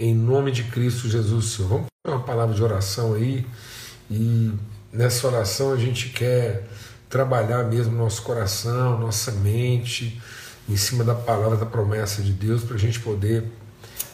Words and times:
em 0.00 0.14
nome 0.14 0.50
de 0.50 0.64
Cristo 0.64 1.10
Jesus, 1.10 1.52
Senhor. 1.52 1.68
Vamos 1.68 1.86
fazer 2.02 2.16
uma 2.16 2.24
palavra 2.24 2.54
de 2.54 2.62
oração 2.62 3.12
aí, 3.12 3.46
e 4.10 4.50
nessa 4.90 5.26
oração 5.26 5.74
a 5.74 5.76
gente 5.76 6.08
quer 6.08 6.66
trabalhar 7.10 7.64
mesmo 7.64 7.94
nosso 7.94 8.22
coração, 8.22 8.98
nossa 8.98 9.30
mente, 9.30 10.18
em 10.66 10.76
cima 10.76 11.04
da 11.04 11.14
palavra 11.14 11.58
da 11.58 11.66
promessa 11.66 12.22
de 12.22 12.32
Deus, 12.32 12.64
para 12.64 12.76
a 12.76 12.78
gente 12.78 12.98
poder 12.98 13.44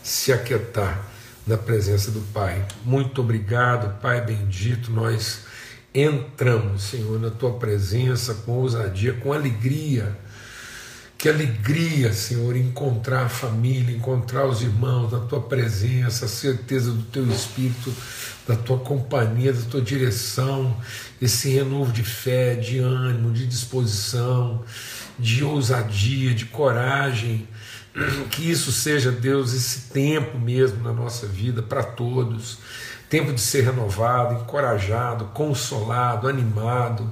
se 0.03 0.33
aquietar 0.33 1.07
na 1.47 1.57
presença 1.57 2.11
do 2.11 2.21
Pai. 2.33 2.67
Muito 2.85 3.21
obrigado, 3.21 4.01
Pai 4.01 4.21
bendito, 4.21 4.91
nós 4.91 5.45
entramos, 5.95 6.83
Senhor, 6.83 7.21
na 7.21 7.31
tua 7.31 7.61
presença 7.61 8.35
com 8.35 8.53
ousadia, 8.59 9.13
com 9.15 9.33
alegria. 9.33 10.19
Que 11.19 11.31
alegria, 11.31 12.13
Senhor, 12.13 12.55
encontrar 12.57 13.25
a 13.25 13.29
família, 13.29 13.97
encontrar 13.97 14.47
os 14.47 14.61
irmãos 14.61 15.11
na 15.11 15.21
tua 15.21 15.41
presença, 15.41 16.27
a 16.27 16.29
certeza 16.29 16.93
do 16.93 17.03
teu 17.05 17.27
espírito, 17.27 17.93
da 18.47 18.55
tua 18.55 18.79
companhia, 18.79 19.53
da 19.53 19.63
tua 19.63 19.81
direção, 19.81 20.77
esse 21.21 21.49
renovo 21.49 21.91
de 21.91 22.03
fé, 22.03 22.55
de 22.55 22.79
ânimo, 22.79 23.33
de 23.33 23.47
disposição, 23.47 24.63
de 25.19 25.43
ousadia, 25.43 26.35
de 26.35 26.45
coragem. 26.47 27.49
Que 28.31 28.51
isso 28.51 28.71
seja, 28.71 29.11
Deus, 29.11 29.55
esse 29.55 29.91
tempo 29.91 30.39
mesmo 30.39 30.83
na 30.83 30.93
nossa 30.93 31.27
vida 31.27 31.63
para 31.63 31.83
todos 31.83 32.59
tempo 33.09 33.33
de 33.33 33.41
ser 33.41 33.63
renovado, 33.65 34.35
encorajado, 34.35 35.27
consolado, 35.27 36.29
animado. 36.29 37.11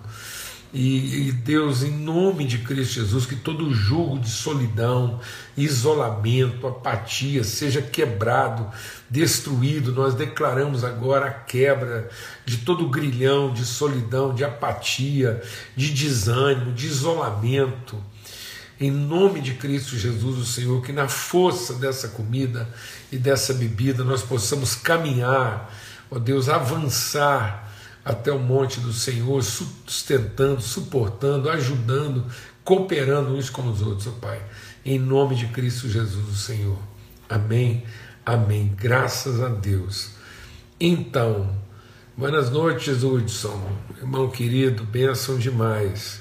E, 0.74 1.28
e, 1.28 1.32
Deus, 1.32 1.84
em 1.84 1.92
nome 1.92 2.44
de 2.44 2.58
Cristo 2.58 2.94
Jesus, 2.94 3.24
que 3.24 3.36
todo 3.36 3.72
julgo 3.72 4.18
de 4.18 4.28
solidão, 4.28 5.20
isolamento, 5.56 6.66
apatia 6.66 7.44
seja 7.44 7.80
quebrado, 7.80 8.68
destruído. 9.08 9.92
Nós 9.92 10.16
declaramos 10.16 10.82
agora 10.82 11.26
a 11.26 11.30
quebra 11.30 12.10
de 12.44 12.56
todo 12.58 12.88
grilhão 12.88 13.54
de 13.54 13.64
solidão, 13.64 14.34
de 14.34 14.42
apatia, 14.42 15.40
de 15.76 15.90
desânimo, 15.90 16.72
de 16.72 16.88
isolamento. 16.88 17.96
Em 18.80 18.90
nome 18.90 19.40
de 19.40 19.54
Cristo 19.54 19.96
Jesus, 19.96 20.38
o 20.38 20.44
Senhor, 20.44 20.82
que 20.82 20.90
na 20.90 21.06
força 21.06 21.74
dessa 21.74 22.08
comida 22.08 22.68
e 23.12 23.16
dessa 23.16 23.54
bebida 23.54 24.02
nós 24.02 24.22
possamos 24.22 24.74
caminhar 24.74 25.72
ó 26.10 26.18
Deus, 26.18 26.48
avançar 26.48 27.63
até 28.04 28.30
o 28.30 28.38
monte 28.38 28.80
do 28.80 28.92
Senhor, 28.92 29.42
sustentando, 29.42 30.60
suportando, 30.60 31.48
ajudando, 31.48 32.24
cooperando 32.62 33.34
uns 33.34 33.48
com 33.48 33.68
os 33.70 33.80
outros, 33.80 34.08
ó 34.08 34.12
Pai. 34.12 34.42
Em 34.84 34.98
nome 34.98 35.34
de 35.34 35.46
Cristo 35.46 35.88
Jesus, 35.88 36.28
o 36.28 36.36
Senhor. 36.36 36.78
Amém. 37.28 37.82
Amém. 38.26 38.74
Graças 38.76 39.40
a 39.40 39.48
Deus. 39.48 40.10
Então, 40.78 41.56
boas 42.16 42.50
noites, 42.50 43.02
Hudson. 43.02 43.72
Irmão 43.98 44.30
querido, 44.30 44.84
bênção 44.84 45.38
demais. 45.38 46.20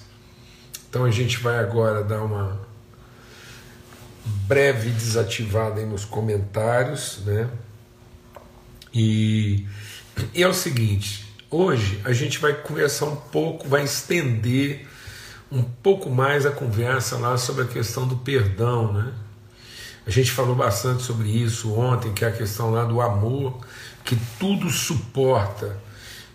Então 0.90 1.04
a 1.04 1.12
gente 1.12 1.40
vai 1.40 1.58
agora 1.58 2.04
dar 2.04 2.24
uma 2.24 2.62
breve 4.48 4.90
desativada 4.92 5.80
aí 5.80 5.86
nos 5.86 6.06
comentários, 6.06 7.20
né? 7.26 7.50
E, 8.94 9.66
e 10.34 10.44
é 10.44 10.48
o 10.48 10.54
seguinte: 10.54 11.23
hoje 11.54 12.02
a 12.04 12.12
gente 12.14 12.40
vai 12.40 12.54
conversar 12.54 13.06
um 13.06 13.16
pouco, 13.16 13.68
vai 13.68 13.84
estender 13.84 14.88
um 15.52 15.62
pouco 15.62 16.10
mais 16.10 16.46
a 16.46 16.52
conversa 16.52 17.18
lá 17.18 17.38
sobre 17.38 17.64
a 17.64 17.68
questão 17.68 18.08
do 18.08 18.18
perdão, 18.18 18.92
né? 18.92 19.14
A 20.06 20.10
gente 20.10 20.32
falou 20.32 20.56
bastante 20.56 21.04
sobre 21.04 21.30
isso 21.30 21.74
ontem, 21.74 22.12
que 22.12 22.26
é 22.26 22.28
a 22.28 22.32
questão 22.32 22.72
lá 22.72 22.84
do 22.84 23.00
amor, 23.00 23.60
que 24.04 24.18
tudo 24.40 24.70
suporta, 24.70 25.78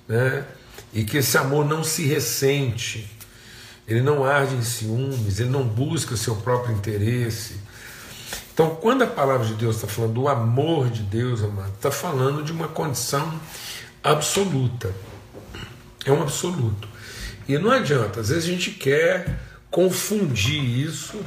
né? 0.06 0.44
E 0.92 1.04
que 1.04 1.18
esse 1.18 1.36
amor 1.36 1.66
não 1.66 1.82
se 1.82 2.06
ressente, 2.06 3.10
ele 3.86 4.00
não 4.00 4.24
arde 4.24 4.54
em 4.54 4.62
ciúmes, 4.62 5.40
ele 5.40 5.50
não 5.50 5.64
busca 5.64 6.16
seu 6.16 6.36
próprio 6.36 6.74
interesse, 6.74 7.56
então, 8.58 8.74
quando 8.74 9.02
a 9.02 9.06
palavra 9.06 9.46
de 9.46 9.54
Deus 9.54 9.76
está 9.76 9.86
falando 9.86 10.14
do 10.14 10.26
amor 10.26 10.90
de 10.90 11.04
Deus, 11.04 11.44
amado, 11.44 11.74
está 11.76 11.92
falando 11.92 12.42
de 12.42 12.50
uma 12.50 12.66
condição 12.66 13.40
absoluta. 14.02 14.92
É 16.04 16.12
um 16.12 16.22
absoluto. 16.22 16.88
E 17.48 17.56
não 17.58 17.70
adianta, 17.70 18.20
às 18.20 18.28
vezes 18.28 18.44
a 18.44 18.52
gente 18.52 18.70
quer 18.72 19.38
confundir 19.70 20.62
isso 20.62 21.20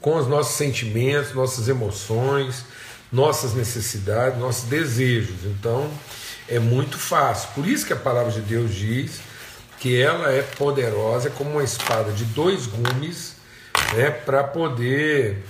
com 0.00 0.16
os 0.16 0.26
nossos 0.26 0.56
sentimentos, 0.56 1.34
nossas 1.34 1.68
emoções, 1.68 2.64
nossas 3.12 3.54
necessidades, 3.54 4.38
nossos 4.38 4.64
desejos. 4.64 5.44
Então, 5.44 5.90
é 6.48 6.58
muito 6.58 6.98
fácil. 6.98 7.50
Por 7.54 7.66
isso 7.66 7.86
que 7.86 7.92
a 7.92 7.96
palavra 7.96 8.32
de 8.32 8.40
Deus 8.40 8.74
diz 8.74 9.20
que 9.78 10.00
ela 10.00 10.30
é 10.32 10.42
poderosa 10.42 11.28
é 11.28 11.30
como 11.30 11.50
uma 11.52 11.64
espada 11.64 12.12
de 12.12 12.24
dois 12.24 12.66
gumes, 12.66 13.36
né, 13.94 14.10
para 14.10 14.42
poder 14.42 15.44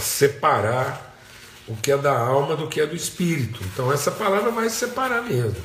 separar 0.00 1.09
o 1.70 1.76
que 1.76 1.92
é 1.92 1.96
da 1.96 2.18
alma 2.18 2.56
do 2.56 2.66
que 2.66 2.80
é 2.80 2.86
do 2.86 2.96
espírito. 2.96 3.60
Então 3.72 3.92
essa 3.92 4.10
palavra 4.10 4.50
vai 4.50 4.68
separar 4.68 5.22
mesmo. 5.22 5.62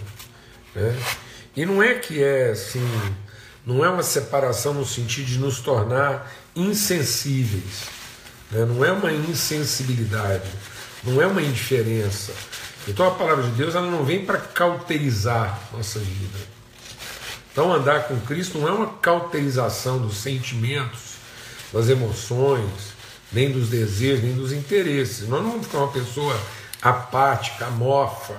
Né? 0.75 0.95
E 1.55 1.65
não 1.65 1.81
é 1.81 1.95
que 1.95 2.23
é 2.23 2.51
assim, 2.51 2.87
não 3.65 3.83
é 3.83 3.89
uma 3.89 4.03
separação 4.03 4.73
no 4.75 4.85
sentido 4.85 5.25
de 5.25 5.39
nos 5.39 5.59
tornar 5.59 6.31
insensíveis, 6.55 7.85
né? 8.51 8.65
não 8.65 8.85
é 8.85 8.91
uma 8.91 9.11
insensibilidade, 9.11 10.47
não 11.03 11.19
é 11.19 11.25
uma 11.25 11.41
indiferença. 11.41 12.31
Então 12.87 13.07
a 13.07 13.11
palavra 13.11 13.43
de 13.43 13.51
Deus 13.51 13.73
ela 13.73 13.89
não 13.89 14.05
vem 14.05 14.23
para 14.23 14.37
cauterizar 14.37 15.59
nossa 15.73 15.97
vida. 15.97 16.37
Então 17.51 17.73
andar 17.73 18.03
com 18.03 18.19
Cristo 18.19 18.59
não 18.59 18.67
é 18.67 18.71
uma 18.71 18.93
cauterização 18.97 19.97
dos 19.97 20.17
sentimentos, 20.17 21.15
das 21.73 21.89
emoções, 21.89 22.94
nem 23.35 23.51
dos 23.51 23.67
desejos, 23.67 24.23
nem 24.23 24.33
dos 24.33 24.53
interesses. 24.53 25.27
Nós 25.27 25.43
não 25.43 25.51
vamos 25.51 25.67
ficar 25.67 25.79
uma 25.79 25.91
pessoa 25.91 26.39
apática, 26.81 27.65
amorfa, 27.65 28.35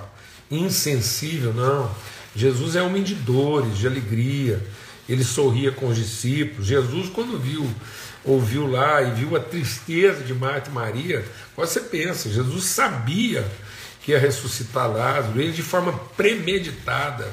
insensível, 0.49 1.53
não. 1.53 1.89
Jesus 2.35 2.75
é 2.75 2.81
homem 2.81 3.03
de 3.03 3.13
dores, 3.13 3.77
de 3.77 3.85
alegria. 3.85 4.61
Ele 5.07 5.23
sorria 5.23 5.71
com 5.71 5.87
os 5.87 5.95
discípulos. 5.95 6.65
Jesus, 6.65 7.09
quando 7.09 7.39
viu, 7.39 7.69
ouviu 8.25 8.65
lá 8.65 9.03
e 9.03 9.11
viu 9.11 9.35
a 9.35 9.39
tristeza 9.39 10.23
de 10.23 10.33
Marta 10.33 10.69
e 10.69 10.73
Maria, 10.73 11.23
você 11.55 11.79
pensa, 11.79 12.29
Jesus 12.29 12.65
sabia 12.65 13.45
que 14.01 14.11
ia 14.11 14.19
ressuscitar 14.19 14.91
Lázaro, 14.91 15.39
ele 15.39 15.51
de 15.51 15.61
forma 15.61 15.93
premeditada, 16.15 17.27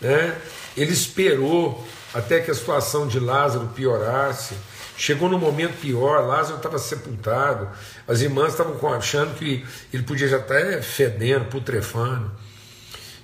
né? 0.00 0.36
ele 0.76 0.92
esperou 0.92 1.86
até 2.12 2.40
que 2.40 2.50
a 2.50 2.54
situação 2.54 3.06
de 3.06 3.18
Lázaro 3.18 3.68
piorasse, 3.68 4.54
Chegou 4.98 5.28
no 5.28 5.38
momento 5.38 5.80
pior, 5.80 6.26
Lázaro 6.26 6.56
estava 6.56 6.76
sepultado, 6.76 7.70
as 8.08 8.20
irmãs 8.20 8.50
estavam 8.50 8.92
achando 8.92 9.36
que 9.36 9.64
ele 9.92 10.02
podia 10.02 10.26
já 10.26 10.38
estar 10.38 10.82
fedendo, 10.82 11.44
putrefando. 11.44 12.32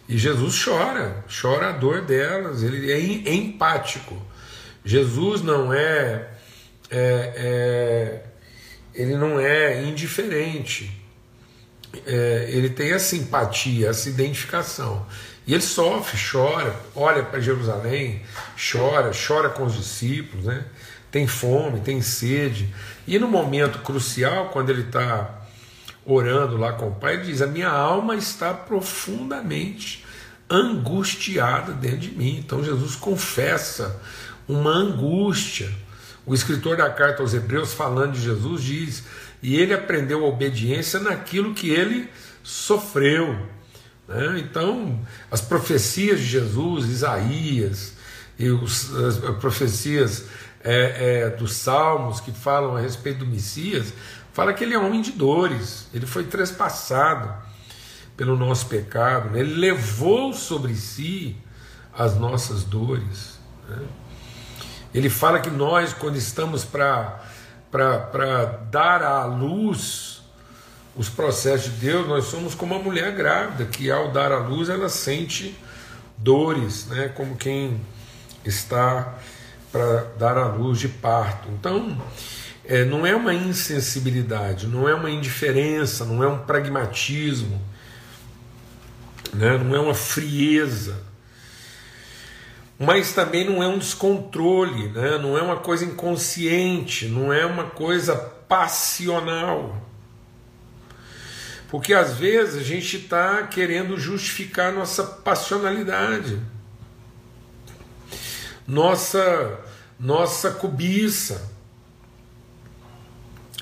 E 0.08 0.16
Jesus 0.16 0.64
chora, 0.64 1.24
chora 1.28 1.70
a 1.70 1.72
dor 1.72 2.02
delas, 2.02 2.62
ele 2.62 2.92
é 2.92 3.34
empático. 3.34 4.16
Jesus 4.84 5.42
não 5.42 5.74
é, 5.74 6.28
é, 6.88 7.32
é 7.36 8.22
ele 8.94 9.16
não 9.16 9.40
é 9.40 9.82
indiferente. 9.82 11.02
É, 12.06 12.50
ele 12.50 12.70
tem 12.70 12.92
a 12.92 13.00
simpatia, 13.00 13.88
essa 13.88 14.08
identificação. 14.08 15.04
E 15.44 15.52
ele 15.52 15.62
sofre, 15.62 16.16
chora, 16.30 16.78
olha 16.94 17.24
para 17.24 17.40
Jerusalém, 17.40 18.22
chora, 18.56 19.10
chora 19.10 19.48
com 19.48 19.64
os 19.64 19.74
discípulos, 19.74 20.44
né? 20.44 20.64
Tem 21.14 21.28
fome, 21.28 21.78
tem 21.78 22.02
sede. 22.02 22.74
E 23.06 23.20
no 23.20 23.28
momento 23.28 23.78
crucial, 23.84 24.48
quando 24.48 24.70
ele 24.70 24.82
está 24.82 25.46
orando 26.04 26.56
lá 26.56 26.72
com 26.72 26.88
o 26.88 26.94
Pai, 26.96 27.14
ele 27.14 27.26
diz: 27.26 27.40
A 27.40 27.46
minha 27.46 27.68
alma 27.68 28.16
está 28.16 28.52
profundamente 28.52 30.04
angustiada 30.50 31.72
dentro 31.72 31.98
de 31.98 32.10
mim. 32.10 32.42
Então 32.44 32.64
Jesus 32.64 32.96
confessa 32.96 34.02
uma 34.48 34.72
angústia. 34.72 35.70
O 36.26 36.34
escritor 36.34 36.76
da 36.76 36.90
carta 36.90 37.22
aos 37.22 37.32
Hebreus, 37.32 37.72
falando 37.72 38.14
de 38.14 38.20
Jesus, 38.20 38.60
diz: 38.64 39.04
E 39.40 39.54
ele 39.54 39.72
aprendeu 39.72 40.24
a 40.24 40.28
obediência 40.28 40.98
naquilo 40.98 41.54
que 41.54 41.70
ele 41.70 42.10
sofreu. 42.42 43.38
Né? 44.08 44.40
Então, 44.40 44.98
as 45.30 45.40
profecias 45.40 46.18
de 46.18 46.26
Jesus, 46.26 46.86
Isaías, 46.86 47.94
e 48.36 48.48
os, 48.48 48.92
as 48.96 49.18
profecias 49.36 50.24
é, 50.64 51.20
é, 51.26 51.30
dos 51.30 51.52
Salmos 51.52 52.20
que 52.20 52.32
falam 52.32 52.74
a 52.74 52.80
respeito 52.80 53.18
do 53.18 53.26
Messias, 53.26 53.92
fala 54.32 54.54
que 54.54 54.64
ele 54.64 54.74
é 54.74 54.78
homem 54.78 55.02
de 55.02 55.12
dores, 55.12 55.86
ele 55.92 56.06
foi 56.06 56.24
trespassado 56.24 57.32
pelo 58.16 58.34
nosso 58.36 58.66
pecado, 58.66 59.30
né? 59.30 59.40
ele 59.40 59.54
levou 59.54 60.32
sobre 60.32 60.74
si 60.74 61.36
as 61.96 62.16
nossas 62.16 62.64
dores. 62.64 63.38
Né? 63.68 63.78
Ele 64.94 65.10
fala 65.10 65.38
que 65.40 65.50
nós, 65.50 65.92
quando 65.92 66.16
estamos 66.16 66.64
para 66.64 67.20
dar 68.70 69.02
à 69.02 69.24
luz 69.26 70.22
os 70.96 71.08
processos 71.08 71.72
de 71.72 71.86
Deus, 71.86 72.06
nós 72.06 72.24
somos 72.26 72.54
como 72.54 72.74
uma 72.74 72.82
mulher 72.82 73.12
grávida 73.12 73.64
que 73.66 73.90
ao 73.90 74.12
dar 74.12 74.30
à 74.32 74.38
luz 74.38 74.68
ela 74.68 74.88
sente 74.88 75.58
dores, 76.16 76.86
né? 76.86 77.08
como 77.08 77.36
quem 77.36 77.80
está 78.44 79.14
para 79.74 80.04
dar 80.16 80.38
à 80.38 80.46
luz 80.46 80.78
de 80.78 80.88
parto. 80.88 81.48
Então, 81.48 82.00
é, 82.64 82.84
não 82.84 83.04
é 83.04 83.12
uma 83.16 83.34
insensibilidade, 83.34 84.68
não 84.68 84.88
é 84.88 84.94
uma 84.94 85.10
indiferença, 85.10 86.04
não 86.04 86.22
é 86.22 86.28
um 86.28 86.38
pragmatismo, 86.38 87.60
né? 89.32 89.58
não 89.58 89.74
é 89.74 89.80
uma 89.80 89.92
frieza, 89.92 91.02
mas 92.78 93.12
também 93.12 93.44
não 93.44 93.60
é 93.60 93.66
um 93.66 93.76
descontrole, 93.76 94.90
né? 94.90 95.18
não 95.18 95.36
é 95.36 95.42
uma 95.42 95.56
coisa 95.56 95.84
inconsciente, 95.84 97.08
não 97.08 97.32
é 97.32 97.44
uma 97.44 97.64
coisa 97.64 98.14
passional. 98.14 99.82
Porque 101.68 101.92
às 101.92 102.14
vezes 102.14 102.60
a 102.60 102.62
gente 102.62 102.98
está 102.98 103.42
querendo 103.48 103.98
justificar 103.98 104.72
nossa 104.72 105.02
passionalidade, 105.02 106.38
nossa, 108.66 109.60
nossa 109.98 110.50
cobiça. 110.50 111.50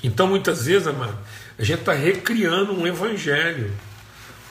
Então 0.03 0.27
muitas 0.27 0.65
vezes, 0.65 0.87
amado, 0.87 1.17
a 1.57 1.63
gente 1.63 1.79
está 1.79 1.93
recriando 1.93 2.73
um 2.73 2.85
evangelho, 2.85 3.71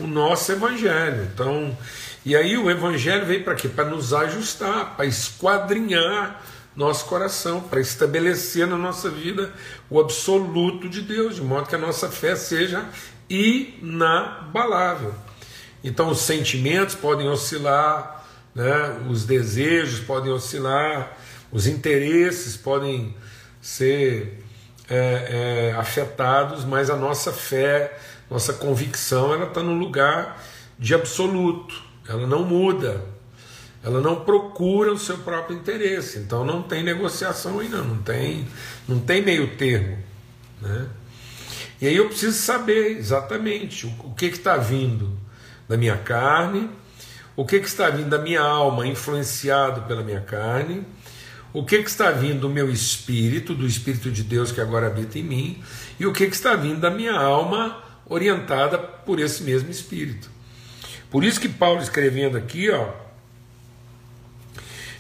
o 0.01 0.07
nosso 0.07 0.51
evangelho. 0.53 1.29
Então, 1.33 1.77
e 2.25 2.37
aí 2.37 2.57
o 2.57 2.71
evangelho 2.71 3.27
veio 3.27 3.45
para 3.45 3.55
quê? 3.55 3.69
Para 3.69 3.85
nos 3.85 4.15
ajustar, 4.15 4.97
para 4.97 5.05
esquadrinhar 5.05 6.41
nosso 6.75 7.05
coração, 7.05 7.61
para 7.61 7.81
estabelecer 7.81 8.67
na 8.67 8.79
nossa 8.79 9.11
vida 9.11 9.53
o 9.91 10.01
absoluto 10.01 10.89
de 10.89 11.03
Deus, 11.03 11.37
de 11.37 11.43
modo 11.43 11.69
que 11.69 11.75
a 11.75 11.79
nossa 11.79 12.09
fé 12.09 12.35
seja 12.35 12.85
inabalável. 13.29 15.15
Então 15.85 16.09
os 16.09 16.21
sentimentos 16.21 16.95
podem 16.95 17.29
oscilar, 17.29 18.25
né? 18.55 19.01
os 19.09 19.25
desejos 19.25 20.01
podem 20.01 20.33
oscilar, 20.33 21.19
os 21.53 21.67
interesses 21.67 22.57
podem 22.57 23.15
ser 23.61 24.43
é, 24.89 25.71
é, 25.71 25.77
afetados, 25.79 26.65
mas 26.65 26.91
a 26.91 26.97
nossa 26.97 27.33
fé, 27.33 27.97
nossa 28.31 28.55
convicção, 28.55 29.33
ela 29.33 29.47
está 29.47 29.63
no 29.63 29.75
lugar 29.75 30.43
de 30.79 30.95
absoluto, 30.95 31.81
ela 32.09 32.27
não 32.27 32.45
muda, 32.45 33.05
ela 33.85 34.01
não 34.01 34.25
procura 34.25 34.93
o 34.93 34.99
seu 34.99 35.19
próprio 35.19 35.57
interesse, 35.57 36.19
então 36.19 36.45
não 36.45 36.63
tem 36.63 36.83
negociação 36.83 37.61
aí 37.61 37.69
não, 37.69 37.99
tem, 37.99 38.47
não 38.89 38.99
tem 38.99 39.23
meio 39.23 39.57
termo, 39.57 39.99
né? 40.61 40.89
E 41.81 41.87
aí 41.89 41.97
eu 41.97 42.07
preciso 42.07 42.39
saber 42.39 42.97
exatamente 42.97 43.87
o, 43.87 44.15
que 44.15 44.27
está 44.27 44.57
vindo 44.57 45.19
da 45.69 45.77
minha 45.77 45.97
carne, 45.97 46.71
o 47.35 47.45
que, 47.45 47.59
que 47.59 47.67
está 47.67 47.91
vindo 47.91 48.09
da 48.09 48.19
minha 48.19 48.41
alma 48.41 48.87
influenciado 48.87 49.83
pela 49.83 50.03
minha 50.05 50.21
carne, 50.21 50.87
o 51.53 51.65
que, 51.65 51.83
que 51.83 51.91
está 51.91 52.11
vindo 52.11 52.41
do 52.41 52.49
meu 52.49 52.71
espírito, 52.71 53.55
do 53.55 53.67
Espírito 53.67 54.11
de 54.11 54.23
Deus 54.23 54.51
que 54.51 54.61
agora 54.61 54.87
habita 54.87 55.19
em 55.19 55.23
mim, 55.23 55.63
e 56.01 56.07
o 56.07 56.13
que, 56.13 56.27
que 56.27 56.35
está 56.35 56.55
vindo 56.55 56.81
da 56.81 56.91
minha 56.91 57.13
alma 57.13 57.83
orientada 58.07 58.79
por 58.79 59.21
esse 59.21 59.43
mesmo 59.43 59.71
Espírito. 59.71 60.31
Por 61.11 61.25
isso 61.25 61.41
que 61.41 61.49
Paulo 61.49 61.83
escrevendo 61.83 62.39
aqui, 62.39 62.71
ó, 62.71 62.91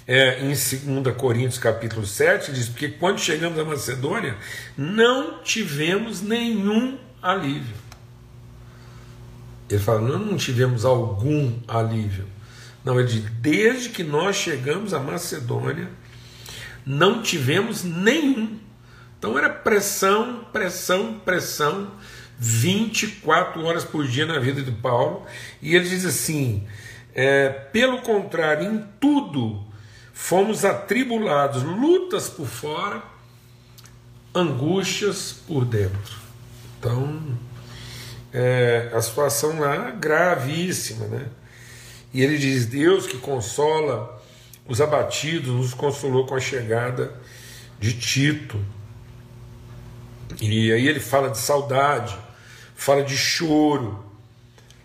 é, 0.06 0.40
em 0.40 0.48
2 0.48 1.16
Coríntios 1.16 1.58
capítulo 1.58 2.04
7, 2.04 2.52
diz, 2.52 2.68
porque 2.68 2.88
quando 2.88 3.18
chegamos 3.18 3.58
à 3.58 3.64
Macedônia, 3.64 4.36
não 4.76 5.42
tivemos 5.42 6.20
nenhum 6.20 6.98
alívio. 7.22 7.76
Ele 9.70 9.80
fala, 9.80 10.00
não, 10.02 10.18
não 10.18 10.36
tivemos 10.36 10.84
algum 10.84 11.58
alívio. 11.66 12.26
Não, 12.84 12.98
ele 12.98 13.08
diz, 13.08 13.24
desde 13.40 13.88
que 13.88 14.02
nós 14.02 14.36
chegamos 14.36 14.92
à 14.92 14.98
Macedônia, 14.98 15.88
não 16.84 17.22
tivemos 17.22 17.84
nenhum. 17.84 18.58
Então 19.18 19.38
era 19.38 19.48
pressão, 19.48 20.44
pressão, 20.52 21.20
pressão, 21.24 21.92
24 22.38 23.64
horas 23.64 23.84
por 23.84 24.06
dia 24.06 24.26
na 24.26 24.38
vida 24.38 24.62
de 24.62 24.72
Paulo. 24.72 25.24
E 25.60 25.76
ele 25.76 25.88
diz 25.88 26.04
assim: 26.04 26.66
é, 27.14 27.48
pelo 27.48 28.02
contrário, 28.02 28.70
em 28.70 28.84
tudo 29.00 29.64
fomos 30.12 30.64
atribulados, 30.64 31.62
lutas 31.62 32.28
por 32.28 32.46
fora, 32.46 33.02
angústias 34.34 35.32
por 35.32 35.64
dentro. 35.64 36.16
Então, 36.78 37.22
é, 38.32 38.90
a 38.92 39.00
situação 39.00 39.60
lá 39.60 39.88
é 39.88 39.92
gravíssima, 39.92 41.06
né? 41.06 41.26
E 42.12 42.22
ele 42.22 42.38
diz: 42.38 42.66
Deus 42.66 43.06
que 43.06 43.18
consola 43.18 44.21
os 44.66 44.80
abatidos, 44.80 45.52
nos 45.52 45.74
consolou 45.74 46.26
com 46.26 46.34
a 46.34 46.40
chegada 46.40 47.12
de 47.78 47.92
Tito. 47.94 48.64
E 50.40 50.72
aí 50.72 50.86
ele 50.86 51.00
fala 51.00 51.30
de 51.30 51.38
saudade, 51.38 52.16
fala 52.74 53.02
de 53.02 53.16
choro, 53.16 54.04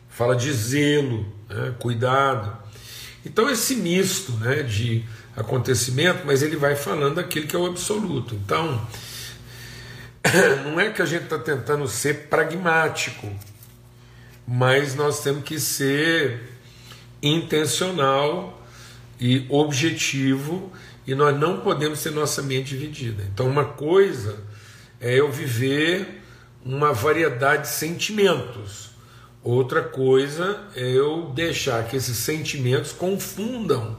fala 0.09 0.35
de 0.35 0.51
zelo, 0.51 1.25
né? 1.49 1.73
cuidado. 1.79 2.57
Então, 3.25 3.49
esse 3.49 3.75
misto 3.75 4.31
né, 4.33 4.63
de 4.63 5.03
acontecimento, 5.35 6.23
mas 6.25 6.41
ele 6.41 6.55
vai 6.55 6.75
falando 6.75 7.15
daquele 7.15 7.45
que 7.45 7.55
é 7.55 7.59
o 7.59 7.65
absoluto. 7.65 8.33
Então, 8.33 8.81
não 10.65 10.79
é 10.79 10.89
que 10.89 11.01
a 11.01 11.05
gente 11.05 11.23
está 11.23 11.37
tentando 11.37 11.87
ser 11.87 12.27
pragmático, 12.27 13.29
mas 14.47 14.95
nós 14.95 15.21
temos 15.21 15.43
que 15.43 15.59
ser 15.59 16.41
intencional 17.21 18.56
e 19.19 19.45
objetivo, 19.49 20.71
e 21.05 21.15
nós 21.15 21.37
não 21.37 21.61
podemos 21.61 22.01
ter 22.01 22.11
nossa 22.11 22.41
mente 22.41 22.69
dividida. 22.69 23.23
Então, 23.33 23.47
uma 23.47 23.65
coisa 23.65 24.37
é 24.99 25.19
eu 25.19 25.31
viver 25.31 26.21
uma 26.63 26.91
variedade 26.91 27.63
de 27.63 27.69
sentimentos. 27.69 28.91
Outra 29.43 29.81
coisa 29.81 30.59
é 30.75 30.85
eu 30.85 31.31
deixar 31.33 31.85
que 31.87 31.95
esses 31.95 32.17
sentimentos 32.17 32.91
confundam 32.91 33.97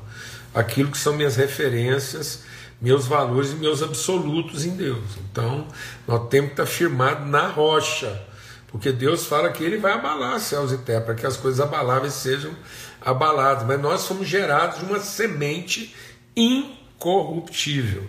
aquilo 0.54 0.90
que 0.90 0.98
são 0.98 1.14
minhas 1.14 1.36
referências, 1.36 2.42
meus 2.80 3.06
valores 3.06 3.52
e 3.52 3.54
meus 3.54 3.82
absolutos 3.82 4.64
em 4.64 4.76
Deus. 4.76 5.04
Então, 5.30 5.66
nós 6.06 6.28
temos 6.28 6.48
que 6.48 6.60
estar 6.60 6.66
firmado 6.66 7.24
na 7.26 7.48
rocha, 7.48 8.22
porque 8.68 8.92
Deus 8.92 9.24
fala 9.24 9.50
que 9.50 9.64
Ele 9.64 9.78
vai 9.78 9.92
abalar 9.92 10.38
céus 10.38 10.72
e 10.72 10.78
terra, 10.78 11.00
para 11.00 11.14
que 11.14 11.26
as 11.26 11.36
coisas 11.36 11.60
abaláveis 11.60 12.12
sejam 12.12 12.52
abaladas. 13.00 13.66
Mas 13.66 13.80
nós 13.80 14.00
somos 14.02 14.28
gerados 14.28 14.78
de 14.78 14.84
uma 14.84 15.00
semente 15.00 15.94
incorruptível. 16.36 18.08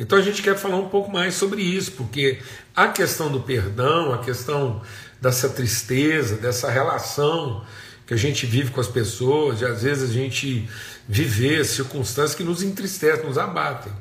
Então 0.00 0.16
a 0.16 0.22
gente 0.22 0.42
quer 0.42 0.56
falar 0.56 0.76
um 0.76 0.88
pouco 0.88 1.10
mais 1.10 1.34
sobre 1.34 1.60
isso, 1.60 1.92
porque 1.92 2.38
a 2.74 2.88
questão 2.88 3.30
do 3.30 3.40
perdão, 3.40 4.12
a 4.12 4.18
questão 4.18 4.80
dessa 5.20 5.48
tristeza, 5.48 6.36
dessa 6.36 6.70
relação 6.70 7.64
que 8.06 8.14
a 8.14 8.16
gente 8.16 8.46
vive 8.46 8.70
com 8.70 8.80
as 8.80 8.88
pessoas, 8.88 9.60
e 9.60 9.66
às 9.66 9.82
vezes 9.82 10.08
a 10.08 10.12
gente 10.12 10.68
viver 11.06 11.64
circunstâncias 11.64 12.34
que 12.34 12.44
nos 12.44 12.62
entristecem, 12.62 13.26
nos 13.26 13.36
abatem. 13.36 13.92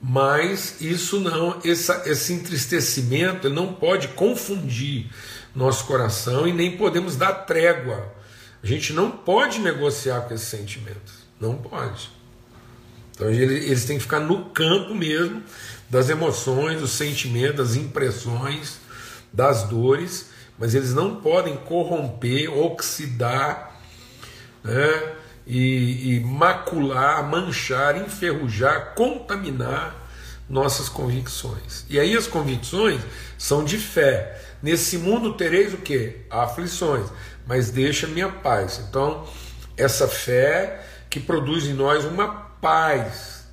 Mas 0.00 0.80
isso 0.80 1.18
não, 1.18 1.58
essa, 1.64 2.02
esse 2.06 2.32
entristecimento 2.32 3.48
não 3.50 3.72
pode 3.72 4.08
confundir 4.08 5.06
nosso 5.54 5.86
coração 5.86 6.46
e 6.46 6.52
nem 6.52 6.76
podemos 6.76 7.16
dar 7.16 7.32
trégua. 7.32 8.14
Gente 8.66 8.92
não 8.92 9.10
pode 9.10 9.60
negociar 9.60 10.22
com 10.22 10.34
esses 10.34 10.48
sentimentos. 10.48 11.26
Não 11.40 11.56
pode. 11.56 12.10
Então 13.14 13.30
eles 13.30 13.84
têm 13.84 13.96
que 13.96 14.02
ficar 14.02 14.20
no 14.20 14.46
campo 14.46 14.94
mesmo 14.94 15.42
das 15.88 16.08
emoções, 16.08 16.80
dos 16.80 16.90
sentimentos, 16.90 17.56
das 17.56 17.76
impressões, 17.76 18.78
das 19.32 19.62
dores 19.64 20.36
mas 20.58 20.74
eles 20.74 20.94
não 20.94 21.16
podem 21.16 21.56
corromper, 21.56 22.50
oxidar 22.56 23.78
né, 24.64 25.12
e, 25.46 26.16
e 26.16 26.20
macular, 26.20 27.22
manchar, 27.28 27.96
enferrujar, 27.98 28.94
contaminar 28.94 29.94
nossas 30.48 30.88
convicções. 30.88 31.84
E 31.90 31.98
aí 31.98 32.16
as 32.16 32.26
convicções 32.26 33.00
são 33.36 33.64
de 33.64 33.78
fé. 33.78 34.40
Nesse 34.62 34.96
mundo 34.96 35.34
tereis 35.34 35.74
o 35.74 35.78
que? 35.78 36.20
Aflições, 36.30 37.06
mas 37.46 37.70
deixa 37.70 38.06
minha 38.06 38.28
paz. 38.28 38.80
Então, 38.88 39.26
essa 39.76 40.08
fé 40.08 40.84
que 41.08 41.20
produz 41.20 41.64
em 41.64 41.72
nós 41.72 42.04
uma 42.04 42.28
paz, 42.60 43.44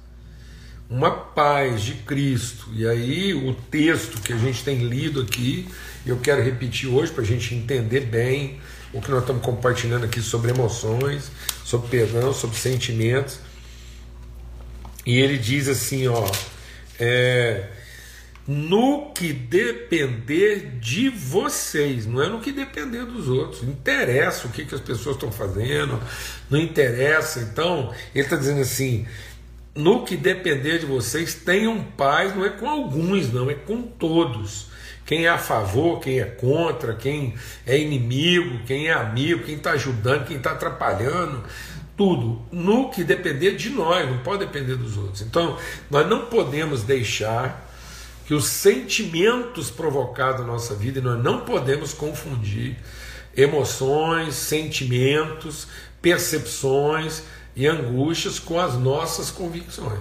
uma 0.89 1.11
paz 1.11 1.81
de 1.81 1.93
Cristo. 1.93 2.67
E 2.73 2.87
aí 2.87 3.33
o 3.33 3.53
texto 3.53 4.21
que 4.21 4.33
a 4.33 4.37
gente 4.37 4.63
tem 4.63 4.79
lido 4.79 5.21
aqui 5.21 5.69
eu 6.05 6.17
quero 6.17 6.43
repetir 6.43 6.89
hoje 6.89 7.11
para 7.11 7.23
a 7.23 7.25
gente 7.25 7.55
entender 7.55 8.01
bem 8.01 8.59
o 8.91 9.01
que 9.01 9.09
nós 9.09 9.21
estamos 9.21 9.41
compartilhando 9.41 10.03
aqui 10.03 10.21
sobre 10.21 10.51
emoções, 10.51 11.31
sobre 11.63 11.87
perdão, 11.87 12.33
sobre 12.33 12.57
sentimentos. 12.57 13.39
E 15.05 15.17
ele 15.17 15.37
diz 15.37 15.69
assim, 15.69 16.07
ó, 16.07 16.29
é, 16.99 17.69
no 18.47 19.11
que 19.11 19.31
depender 19.31 20.77
de 20.79 21.09
vocês, 21.09 22.05
não 22.05 22.21
é 22.21 22.27
no 22.27 22.41
que 22.41 22.51
depender 22.51 23.05
dos 23.05 23.29
outros. 23.29 23.63
Interessa 23.63 24.47
o 24.47 24.51
que, 24.51 24.65
que 24.65 24.75
as 24.75 24.81
pessoas 24.81 25.15
estão 25.15 25.31
fazendo, 25.31 25.99
não 26.49 26.59
interessa. 26.59 27.39
Então, 27.39 27.93
ele 28.13 28.23
está 28.23 28.35
dizendo 28.35 28.61
assim: 28.61 29.07
no 29.73 30.03
que 30.03 30.17
depender 30.17 30.79
de 30.79 30.85
vocês, 30.85 31.33
tenham 31.33 31.81
paz, 31.81 32.35
não 32.35 32.43
é 32.43 32.49
com 32.49 32.69
alguns, 32.69 33.31
não, 33.31 33.49
é 33.49 33.53
com 33.53 33.81
todos. 33.81 34.71
Quem 35.05 35.25
é 35.25 35.29
a 35.29 35.37
favor, 35.37 35.99
quem 35.99 36.19
é 36.19 36.25
contra, 36.25 36.93
quem 36.95 37.35
é 37.65 37.77
inimigo, 37.77 38.59
quem 38.65 38.87
é 38.87 38.93
amigo, 38.93 39.43
quem 39.43 39.55
está 39.55 39.71
ajudando, 39.71 40.25
quem 40.25 40.37
está 40.37 40.51
atrapalhando, 40.51 41.43
tudo. 41.95 42.41
No 42.51 42.89
que 42.89 43.03
depender 43.03 43.55
de 43.55 43.69
nós, 43.69 44.09
não 44.09 44.19
pode 44.19 44.45
depender 44.45 44.75
dos 44.75 44.97
outros. 44.97 45.21
Então, 45.21 45.57
nós 45.89 46.07
não 46.07 46.25
podemos 46.25 46.83
deixar 46.83 47.69
que 48.25 48.33
os 48.33 48.45
sentimentos 48.45 49.69
provocados 49.69 50.41
na 50.41 50.47
nossa 50.47 50.73
vida, 50.73 50.99
e 50.99 51.01
nós 51.01 51.21
não 51.21 51.41
podemos 51.41 51.93
confundir 51.93 52.77
emoções, 53.35 54.35
sentimentos, 54.35 55.67
percepções 56.01 57.23
e 57.55 57.67
angústias 57.67 58.39
com 58.39 58.59
as 58.59 58.75
nossas 58.75 59.29
convicções. 59.29 59.99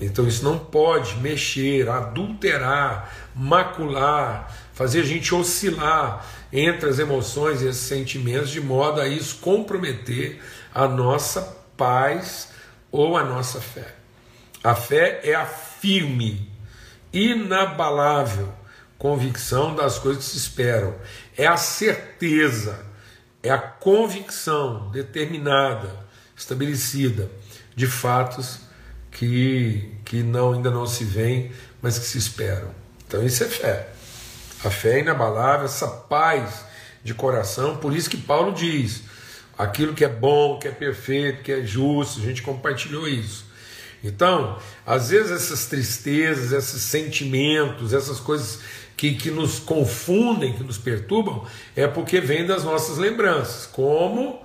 Então 0.00 0.26
isso 0.26 0.44
não 0.44 0.58
pode 0.58 1.16
mexer, 1.16 1.88
adulterar, 1.88 3.12
macular, 3.34 4.56
fazer 4.72 5.00
a 5.00 5.04
gente 5.04 5.34
oscilar 5.34 6.24
entre 6.52 6.88
as 6.88 6.98
emoções 6.98 7.62
e 7.62 7.66
esses 7.66 7.82
sentimentos 7.82 8.50
de 8.50 8.60
modo 8.60 9.00
a 9.00 9.08
isso 9.08 9.38
comprometer 9.38 10.40
a 10.72 10.86
nossa 10.86 11.56
paz 11.76 12.52
ou 12.92 13.16
a 13.16 13.24
nossa 13.24 13.60
fé. 13.60 13.94
A 14.62 14.74
fé 14.74 15.20
é 15.24 15.34
a 15.34 15.46
firme, 15.46 16.48
inabalável 17.12 18.52
convicção 18.98 19.74
das 19.74 19.98
coisas 19.98 20.24
que 20.24 20.30
se 20.32 20.36
esperam, 20.36 20.94
é 21.36 21.46
a 21.46 21.56
certeza, 21.56 22.84
é 23.42 23.50
a 23.50 23.58
convicção 23.58 24.90
determinada, 24.90 26.06
estabelecida 26.36 27.30
de 27.76 27.86
fatos 27.86 28.60
que, 29.12 29.94
que 30.04 30.22
não, 30.22 30.52
ainda 30.52 30.70
não 30.70 30.86
se 30.86 31.04
veem, 31.04 31.52
mas 31.80 31.98
que 31.98 32.04
se 32.04 32.18
esperam. 32.18 32.70
Então 33.06 33.24
isso 33.24 33.44
é 33.44 33.48
fé. 33.48 33.88
A 34.64 34.70
fé 34.70 34.98
é 34.98 35.00
inabalável, 35.00 35.66
essa 35.66 35.86
paz 35.86 36.64
de 37.04 37.14
coração, 37.14 37.76
por 37.76 37.96
isso 37.96 38.10
que 38.10 38.16
Paulo 38.16 38.52
diz: 38.52 39.02
aquilo 39.56 39.94
que 39.94 40.04
é 40.04 40.08
bom, 40.08 40.58
que 40.58 40.66
é 40.66 40.72
perfeito, 40.72 41.42
que 41.42 41.52
é 41.52 41.62
justo, 41.64 42.20
a 42.20 42.24
gente 42.24 42.42
compartilhou 42.42 43.08
isso. 43.08 43.47
Então, 44.02 44.58
às 44.86 45.10
vezes 45.10 45.32
essas 45.32 45.66
tristezas, 45.66 46.52
esses 46.52 46.82
sentimentos, 46.82 47.92
essas 47.92 48.20
coisas 48.20 48.60
que, 48.96 49.14
que 49.14 49.30
nos 49.30 49.58
confundem, 49.58 50.54
que 50.54 50.64
nos 50.64 50.78
perturbam, 50.78 51.44
é 51.74 51.86
porque 51.86 52.20
vem 52.20 52.46
das 52.46 52.64
nossas 52.64 52.98
lembranças, 52.98 53.66
como 53.66 54.42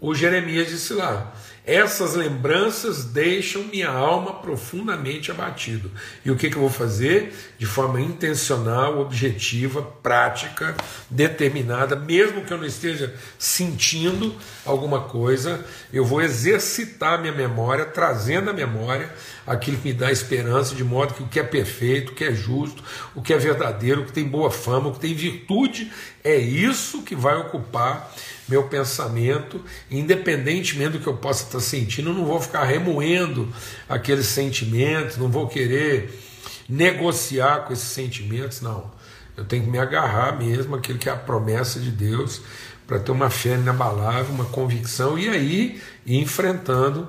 o 0.00 0.14
Jeremias 0.14 0.68
disse 0.68 0.92
lá. 0.92 1.32
Essas 1.66 2.14
lembranças 2.14 3.06
deixam 3.06 3.64
minha 3.64 3.88
alma 3.88 4.34
profundamente 4.34 5.32
abatido. 5.32 5.90
E 6.24 6.30
o 6.30 6.36
que, 6.36 6.48
que 6.48 6.54
eu 6.54 6.60
vou 6.60 6.70
fazer? 6.70 7.34
De 7.58 7.66
forma 7.66 8.00
intencional, 8.00 9.00
objetiva, 9.00 9.82
prática, 9.82 10.76
determinada, 11.10 11.96
mesmo 11.96 12.44
que 12.44 12.52
eu 12.52 12.58
não 12.58 12.64
esteja 12.64 13.12
sentindo 13.36 14.32
alguma 14.64 15.00
coisa, 15.00 15.66
eu 15.92 16.04
vou 16.04 16.22
exercitar 16.22 17.20
minha 17.20 17.34
memória, 17.34 17.84
trazendo 17.84 18.48
à 18.48 18.52
memória 18.52 19.12
aquilo 19.44 19.76
que 19.78 19.88
me 19.88 19.92
dá 19.92 20.12
esperança, 20.12 20.72
de 20.72 20.84
modo 20.84 21.14
que 21.14 21.22
o 21.24 21.28
que 21.28 21.40
é 21.40 21.42
perfeito, 21.42 22.12
o 22.12 22.14
que 22.14 22.22
é 22.22 22.32
justo, 22.32 22.80
o 23.12 23.20
que 23.20 23.32
é 23.32 23.38
verdadeiro, 23.38 24.02
o 24.02 24.04
que 24.04 24.12
tem 24.12 24.24
boa 24.24 24.52
fama, 24.52 24.88
o 24.88 24.92
que 24.92 25.00
tem 25.00 25.14
virtude, 25.14 25.90
é 26.22 26.36
isso 26.36 27.02
que 27.02 27.16
vai 27.16 27.36
ocupar 27.36 28.12
meu 28.48 28.68
pensamento, 28.68 29.64
independentemente 29.90 30.90
do 30.90 31.00
que 31.00 31.06
eu 31.06 31.16
possa 31.16 31.44
estar 31.44 31.60
sentindo, 31.60 32.10
eu 32.10 32.14
não 32.14 32.24
vou 32.24 32.40
ficar 32.40 32.64
remoendo 32.64 33.52
aqueles 33.88 34.26
sentimentos, 34.26 35.16
não 35.16 35.28
vou 35.28 35.48
querer 35.48 36.22
negociar 36.68 37.64
com 37.64 37.72
esses 37.72 37.88
sentimentos, 37.88 38.60
não. 38.60 38.90
Eu 39.36 39.44
tenho 39.44 39.64
que 39.64 39.70
me 39.70 39.78
agarrar 39.78 40.38
mesmo 40.38 40.74
àquilo 40.76 40.98
que 40.98 41.08
é 41.08 41.12
a 41.12 41.16
promessa 41.16 41.78
de 41.78 41.90
Deus, 41.90 42.40
para 42.86 43.00
ter 43.00 43.10
uma 43.10 43.28
fé 43.28 43.54
inabalável, 43.54 44.32
uma 44.32 44.44
convicção, 44.44 45.18
e 45.18 45.28
aí 45.28 45.80
ir 46.06 46.20
enfrentando 46.20 47.08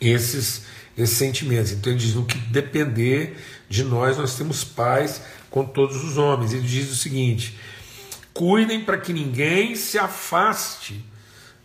esses, 0.00 0.62
esses 0.96 1.16
sentimentos. 1.16 1.72
Então 1.72 1.92
ele 1.92 2.00
diz: 2.00 2.14
no 2.14 2.24
que 2.24 2.38
depender 2.38 3.36
de 3.68 3.82
nós, 3.82 4.16
nós 4.16 4.36
temos 4.36 4.62
paz 4.64 5.20
com 5.50 5.64
todos 5.64 6.02
os 6.04 6.16
homens. 6.16 6.52
Ele 6.52 6.66
diz 6.66 6.90
o 6.90 6.96
seguinte: 6.96 7.58
Cuidem 8.38 8.84
para 8.84 8.96
que 8.96 9.12
ninguém 9.12 9.74
se 9.74 9.98
afaste 9.98 11.04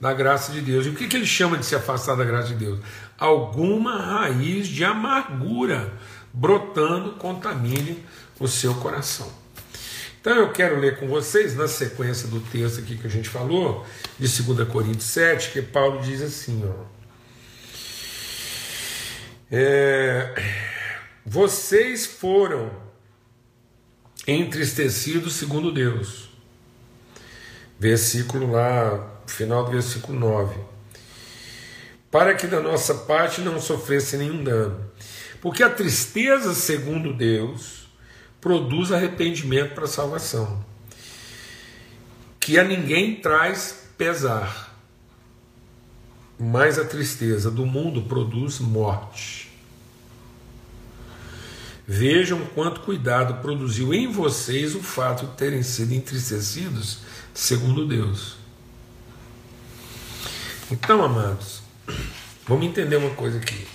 da 0.01 0.11
graça 0.11 0.51
de 0.51 0.59
Deus. 0.59 0.87
E 0.87 0.89
o 0.89 0.95
que, 0.95 1.07
que 1.07 1.15
ele 1.15 1.25
chama 1.27 1.55
de 1.55 1.67
se 1.67 1.75
afastar 1.75 2.15
da 2.15 2.23
graça 2.25 2.47
de 2.47 2.55
Deus? 2.55 2.79
Alguma 3.15 4.01
raiz 4.01 4.67
de 4.67 4.83
amargura 4.83 5.93
brotando 6.33 7.11
contamine 7.11 8.03
o 8.39 8.47
seu 8.47 8.73
coração. 8.73 9.31
Então 10.19 10.35
eu 10.35 10.51
quero 10.51 10.79
ler 10.79 10.97
com 10.97 11.07
vocês, 11.07 11.55
na 11.55 11.67
sequência 11.67 12.27
do 12.27 12.39
texto 12.39 12.79
aqui 12.79 12.97
que 12.97 13.05
a 13.05 13.09
gente 13.09 13.29
falou, 13.29 13.85
de 14.17 14.27
2 14.27 14.67
Coríntios 14.67 15.03
7, 15.03 15.51
que 15.51 15.61
Paulo 15.61 16.01
diz 16.01 16.23
assim: 16.23 16.63
ó, 16.67 16.85
é, 19.51 20.33
Vocês 21.23 22.07
foram 22.07 22.71
entristecidos 24.25 25.35
segundo 25.35 25.71
Deus 25.71 26.32
versículo 27.83 28.49
lá, 28.49 29.19
final 29.27 29.65
do 29.65 29.71
versículo 29.71 30.17
9. 30.17 30.55
Para 32.09 32.33
que 32.33 32.47
da 32.47 32.61
nossa 32.61 32.93
parte 32.93 33.41
não 33.41 33.59
sofresse 33.59 34.15
nenhum 34.15 34.41
dano. 34.41 34.79
Porque 35.41 35.61
a 35.61 35.69
tristeza, 35.69 36.53
segundo 36.53 37.13
Deus, 37.13 37.89
produz 38.39 38.93
arrependimento 38.93 39.73
para 39.73 39.83
a 39.83 39.87
salvação, 39.87 40.63
que 42.39 42.57
a 42.57 42.63
ninguém 42.63 43.17
traz 43.17 43.89
pesar, 43.97 44.73
mas 46.39 46.79
a 46.79 46.85
tristeza 46.85 47.51
do 47.51 47.65
mundo 47.65 48.03
produz 48.03 48.59
morte. 48.59 49.51
Vejam 51.85 52.45
quanto 52.55 52.79
cuidado 52.79 53.41
produziu 53.41 53.93
em 53.93 54.09
vocês 54.09 54.73
o 54.73 54.81
fato 54.81 55.25
de 55.25 55.33
terem 55.33 55.63
sido 55.63 55.93
entristecidos 55.93 56.99
segundo 57.33 57.87
Deus. 57.87 58.37
Então, 60.71 61.03
amados, 61.03 61.61
vamos 62.47 62.65
entender 62.65 62.95
uma 62.95 63.11
coisa 63.11 63.37
aqui. 63.37 63.67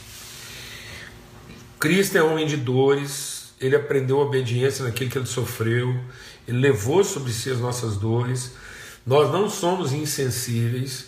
Cristo 1.78 2.16
é 2.16 2.22
homem 2.22 2.46
de 2.46 2.56
dores, 2.56 3.52
ele 3.60 3.76
aprendeu 3.76 4.18
obediência 4.18 4.84
naquilo 4.84 5.10
que 5.10 5.18
ele 5.18 5.26
sofreu, 5.26 5.98
ele 6.46 6.58
levou 6.58 7.04
sobre 7.04 7.32
si 7.32 7.50
as 7.50 7.60
nossas 7.60 7.96
dores. 7.96 8.52
Nós 9.06 9.30
não 9.30 9.48
somos 9.48 9.92
insensíveis, 9.92 11.06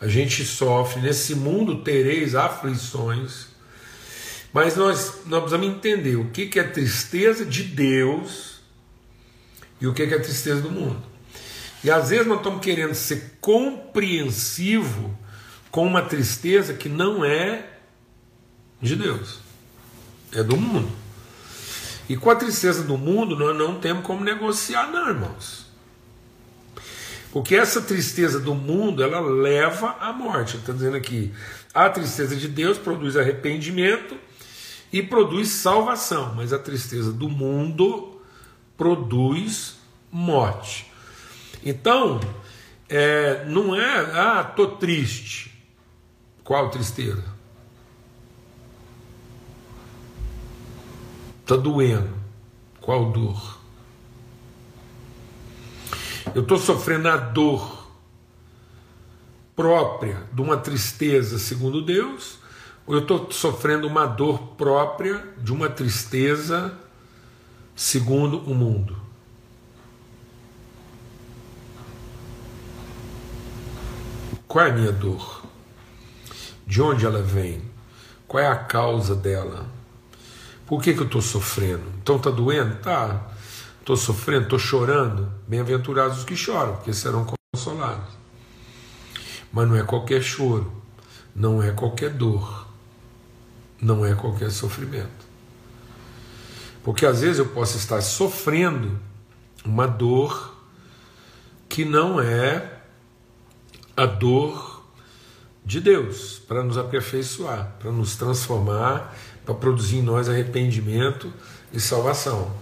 a 0.00 0.08
gente 0.08 0.44
sofre, 0.44 1.00
nesse 1.00 1.34
mundo 1.34 1.82
tereis 1.82 2.34
aflições, 2.34 3.46
mas 4.52 4.76
nós, 4.76 5.20
nós 5.26 5.40
precisamos 5.40 5.66
entender 5.66 6.16
o 6.16 6.30
que, 6.30 6.58
é 6.58 6.64
tristeza 6.64 7.44
de 7.44 7.62
Deus 7.62 8.60
e 9.80 9.86
o 9.86 9.94
que, 9.94 10.06
que 10.06 10.14
é 10.14 10.18
tristeza 10.18 10.60
do 10.60 10.70
mundo. 10.70 11.09
E 11.82 11.90
às 11.90 12.10
vezes 12.10 12.26
nós 12.26 12.38
estamos 12.38 12.60
querendo 12.60 12.94
ser 12.94 13.38
compreensivo 13.40 15.16
com 15.70 15.86
uma 15.86 16.02
tristeza 16.02 16.74
que 16.74 16.88
não 16.88 17.24
é 17.24 17.66
de 18.80 18.96
Deus, 18.96 19.38
é 20.32 20.42
do 20.42 20.56
mundo. 20.56 20.90
E 22.08 22.16
com 22.16 22.30
a 22.30 22.34
tristeza 22.34 22.82
do 22.82 22.98
mundo 22.98 23.36
nós 23.36 23.56
não 23.56 23.78
temos 23.78 24.04
como 24.04 24.24
negociar, 24.24 24.90
não, 24.90 25.08
irmãos. 25.08 25.66
Porque 27.32 27.54
essa 27.54 27.80
tristeza 27.80 28.40
do 28.40 28.54
mundo 28.54 29.02
ela 29.02 29.20
leva 29.20 29.96
à 30.00 30.12
morte. 30.12 30.56
Está 30.56 30.72
dizendo 30.72 30.96
aqui: 30.96 31.32
a 31.72 31.88
tristeza 31.88 32.34
de 32.34 32.48
Deus 32.48 32.78
produz 32.78 33.16
arrependimento 33.16 34.16
e 34.92 35.00
produz 35.00 35.48
salvação, 35.48 36.34
mas 36.34 36.52
a 36.52 36.58
tristeza 36.58 37.12
do 37.12 37.28
mundo 37.28 38.20
produz 38.76 39.76
morte. 40.10 40.89
Então, 41.64 42.20
é, 42.88 43.44
não 43.44 43.74
é, 43.74 44.18
ah, 44.18 44.44
tô 44.44 44.66
triste. 44.68 45.50
Qual 46.42 46.70
tristeza? 46.70 47.24
Tá 51.46 51.56
doendo. 51.56 52.14
Qual 52.80 53.12
dor? 53.12 53.60
Eu 56.34 56.42
estou 56.42 56.58
sofrendo 56.58 57.08
a 57.08 57.16
dor 57.16 57.88
própria 59.54 60.22
de 60.32 60.40
uma 60.40 60.56
tristeza, 60.56 61.38
segundo 61.38 61.82
Deus, 61.82 62.38
ou 62.86 62.94
eu 62.94 63.02
estou 63.02 63.30
sofrendo 63.30 63.86
uma 63.86 64.06
dor 64.06 64.38
própria 64.56 65.22
de 65.38 65.52
uma 65.52 65.68
tristeza 65.68 66.76
segundo 67.76 68.38
o 68.50 68.54
mundo. 68.54 69.09
Qual 74.50 74.66
é 74.66 74.70
a 74.70 74.72
minha 74.72 74.90
dor? 74.90 75.44
De 76.66 76.82
onde 76.82 77.06
ela 77.06 77.22
vem? 77.22 77.62
Qual 78.26 78.42
é 78.42 78.48
a 78.48 78.56
causa 78.56 79.14
dela? 79.14 79.64
Por 80.66 80.82
que, 80.82 80.92
que 80.92 80.98
eu 80.98 81.06
estou 81.06 81.22
sofrendo? 81.22 81.84
Então 82.02 82.16
está 82.16 82.30
doendo? 82.30 82.74
Tá. 82.78 83.28
Estou 83.78 83.96
sofrendo, 83.96 84.42
estou 84.42 84.58
chorando. 84.58 85.32
Bem-aventurados 85.46 86.18
os 86.18 86.24
que 86.24 86.34
choram, 86.34 86.74
porque 86.74 86.92
serão 86.92 87.24
consolados. 87.54 88.12
Mas 89.52 89.68
não 89.68 89.76
é 89.76 89.84
qualquer 89.84 90.20
choro, 90.20 90.82
não 91.32 91.62
é 91.62 91.70
qualquer 91.70 92.10
dor, 92.10 92.66
não 93.80 94.04
é 94.04 94.16
qualquer 94.16 94.50
sofrimento. 94.50 95.28
Porque 96.82 97.06
às 97.06 97.20
vezes 97.20 97.38
eu 97.38 97.46
posso 97.46 97.76
estar 97.76 98.00
sofrendo 98.00 98.98
uma 99.64 99.86
dor 99.86 100.56
que 101.68 101.84
não 101.84 102.20
é 102.20 102.79
a 103.96 104.06
dor 104.06 104.84
de 105.64 105.80
Deus, 105.80 106.38
para 106.48 106.62
nos 106.62 106.78
aperfeiçoar, 106.78 107.76
para 107.78 107.92
nos 107.92 108.16
transformar, 108.16 109.16
para 109.44 109.54
produzir 109.54 109.98
em 109.98 110.02
nós 110.02 110.28
arrependimento 110.28 111.32
e 111.72 111.78
salvação. 111.78 112.52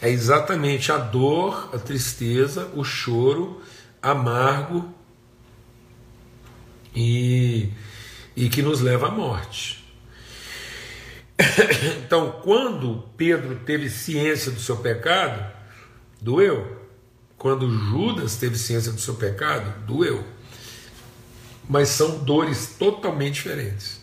É 0.00 0.10
exatamente 0.10 0.92
a 0.92 0.98
dor, 0.98 1.70
a 1.72 1.78
tristeza, 1.78 2.70
o 2.74 2.84
choro 2.84 3.60
amargo 4.02 4.92
e, 6.94 7.70
e 8.36 8.48
que 8.48 8.62
nos 8.62 8.80
leva 8.80 9.08
à 9.08 9.10
morte. 9.10 9.82
Então, 12.04 12.40
quando 12.42 13.02
Pedro 13.16 13.56
teve 13.64 13.90
ciência 13.90 14.52
do 14.52 14.60
seu 14.60 14.76
pecado, 14.76 15.44
doeu. 16.20 16.84
Quando 17.36 17.68
Judas 17.68 18.36
teve 18.36 18.56
ciência 18.56 18.92
do 18.92 19.00
seu 19.00 19.14
pecado, 19.14 19.84
doeu. 19.84 20.24
Mas 21.68 21.88
são 21.88 22.18
dores 22.18 22.74
totalmente 22.78 23.34
diferentes. 23.34 24.00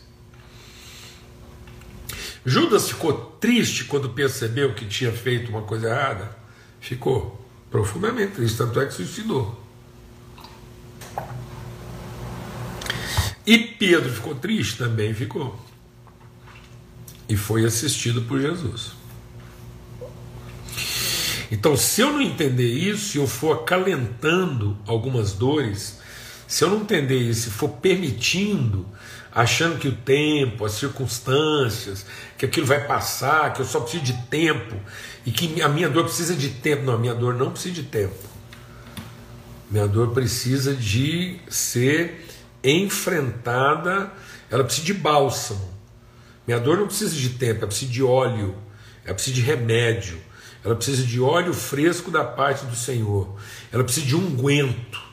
Judas 2.45 2.89
ficou 2.89 3.13
triste 3.39 3.85
quando 3.85 4.09
percebeu 4.09 4.73
que 4.73 4.85
tinha 4.85 5.11
feito 5.11 5.49
uma 5.49 5.61
coisa 5.61 5.89
errada? 5.89 6.35
Ficou 6.79 7.39
profundamente 7.69 8.33
triste, 8.33 8.57
tanto 8.57 8.79
é 8.79 8.85
que 8.85 8.93
suicidou. 8.93 9.59
E 13.45 13.57
Pedro 13.57 14.11
ficou 14.11 14.35
triste? 14.35 14.77
Também 14.77 15.13
ficou. 15.13 15.59
E 17.29 17.35
foi 17.35 17.65
assistido 17.65 18.23
por 18.23 18.39
Jesus. 18.41 18.91
Então, 21.51 21.75
se 21.75 22.01
eu 22.01 22.13
não 22.13 22.21
entender 22.21 22.71
isso, 22.73 23.11
se 23.11 23.17
eu 23.17 23.27
for 23.27 23.57
acalentando 23.57 24.77
algumas 24.87 25.33
dores, 25.33 25.99
se 26.51 26.65
eu 26.65 26.69
não 26.69 26.81
entender 26.81 27.17
isso, 27.17 27.43
se 27.43 27.49
for 27.49 27.69
permitindo, 27.69 28.85
achando 29.31 29.79
que 29.79 29.87
o 29.87 29.95
tempo, 29.95 30.65
as 30.65 30.73
circunstâncias, 30.73 32.05
que 32.37 32.45
aquilo 32.45 32.65
vai 32.65 32.85
passar, 32.85 33.53
que 33.53 33.61
eu 33.61 33.65
só 33.65 33.79
preciso 33.79 34.03
de 34.03 34.11
tempo 34.23 34.75
e 35.25 35.31
que 35.31 35.61
a 35.61 35.69
minha 35.69 35.87
dor 35.87 36.03
precisa 36.03 36.35
de 36.35 36.49
tempo. 36.49 36.83
Não, 36.83 36.95
a 36.95 36.97
minha 36.97 37.15
dor 37.15 37.35
não 37.35 37.51
precisa 37.51 37.75
de 37.75 37.83
tempo. 37.83 38.17
Minha 39.71 39.87
dor 39.87 40.09
precisa 40.09 40.75
de 40.75 41.39
ser 41.47 42.27
enfrentada, 42.61 44.11
ela 44.49 44.65
precisa 44.65 44.85
de 44.85 44.93
bálsamo. 44.93 45.73
Minha 46.45 46.59
dor 46.59 46.79
não 46.79 46.87
precisa 46.87 47.15
de 47.15 47.29
tempo, 47.29 47.59
ela 47.59 47.67
precisa 47.67 47.89
de 47.89 48.03
óleo, 48.03 48.57
ela 49.05 49.13
precisa 49.13 49.35
de 49.37 49.41
remédio, 49.41 50.19
ela 50.65 50.75
precisa 50.75 51.03
de 51.03 51.21
óleo 51.21 51.53
fresco 51.53 52.11
da 52.11 52.25
parte 52.25 52.65
do 52.65 52.75
Senhor, 52.75 53.39
ela 53.71 53.85
precisa 53.85 54.05
de 54.05 54.17
unguento, 54.17 55.10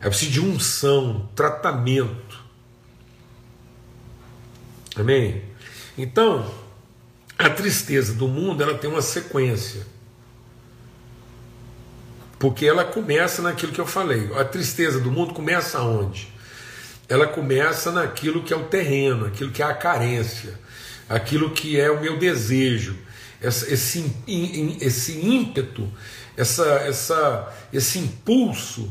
ela 0.00 0.08
precisa 0.08 0.30
de 0.30 0.40
unção, 0.40 1.28
tratamento. 1.36 2.40
Amém? 4.96 5.44
Então, 5.96 6.50
a 7.38 7.50
tristeza 7.50 8.14
do 8.14 8.26
mundo 8.26 8.62
ela 8.62 8.76
tem 8.76 8.88
uma 8.88 9.02
sequência. 9.02 9.86
Porque 12.38 12.64
ela 12.64 12.84
começa 12.84 13.42
naquilo 13.42 13.72
que 13.72 13.80
eu 13.80 13.86
falei. 13.86 14.30
A 14.34 14.44
tristeza 14.44 14.98
do 14.98 15.10
mundo 15.10 15.34
começa 15.34 15.78
onde? 15.82 16.32
Ela 17.06 17.26
começa 17.26 17.92
naquilo 17.92 18.42
que 18.42 18.54
é 18.54 18.56
o 18.56 18.64
terreno, 18.64 19.26
aquilo 19.26 19.50
que 19.50 19.62
é 19.62 19.66
a 19.66 19.74
carência, 19.74 20.58
aquilo 21.08 21.50
que 21.50 21.78
é 21.78 21.90
o 21.90 22.00
meu 22.00 22.18
desejo, 22.18 22.96
esse, 23.42 24.14
esse 24.80 25.20
ímpeto, 25.20 25.92
essa, 26.36 26.64
essa, 26.64 27.52
esse 27.72 27.98
impulso 27.98 28.90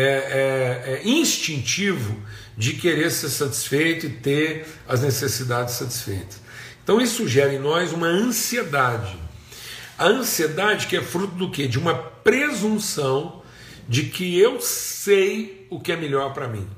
é, 0.00 0.02
é, 0.02 0.92
é 0.94 1.08
instintivo 1.08 2.16
de 2.56 2.74
querer 2.74 3.10
ser 3.10 3.28
satisfeito 3.28 4.06
e 4.06 4.10
ter 4.10 4.66
as 4.86 5.02
necessidades 5.02 5.74
satisfeitas. 5.74 6.40
Então 6.84 7.00
isso 7.00 7.26
gera 7.26 7.52
em 7.52 7.58
nós 7.58 7.92
uma 7.92 8.06
ansiedade. 8.06 9.18
A 9.98 10.06
ansiedade 10.06 10.86
que 10.86 10.96
é 10.96 11.02
fruto 11.02 11.34
do 11.34 11.50
quê? 11.50 11.66
De 11.66 11.80
uma 11.80 11.94
presunção 11.96 13.42
de 13.88 14.04
que 14.04 14.38
eu 14.38 14.60
sei 14.60 15.66
o 15.68 15.80
que 15.80 15.90
é 15.90 15.96
melhor 15.96 16.32
para 16.32 16.46
mim. 16.46 16.68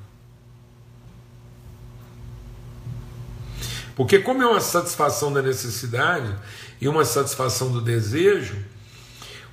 Porque 3.95 4.19
como 4.19 4.43
é 4.43 4.47
uma 4.47 4.61
satisfação 4.61 5.31
da 5.31 5.43
necessidade 5.43 6.35
e 6.81 6.89
uma 6.89 7.05
satisfação 7.05 7.71
do 7.71 7.83
desejo, 7.83 8.57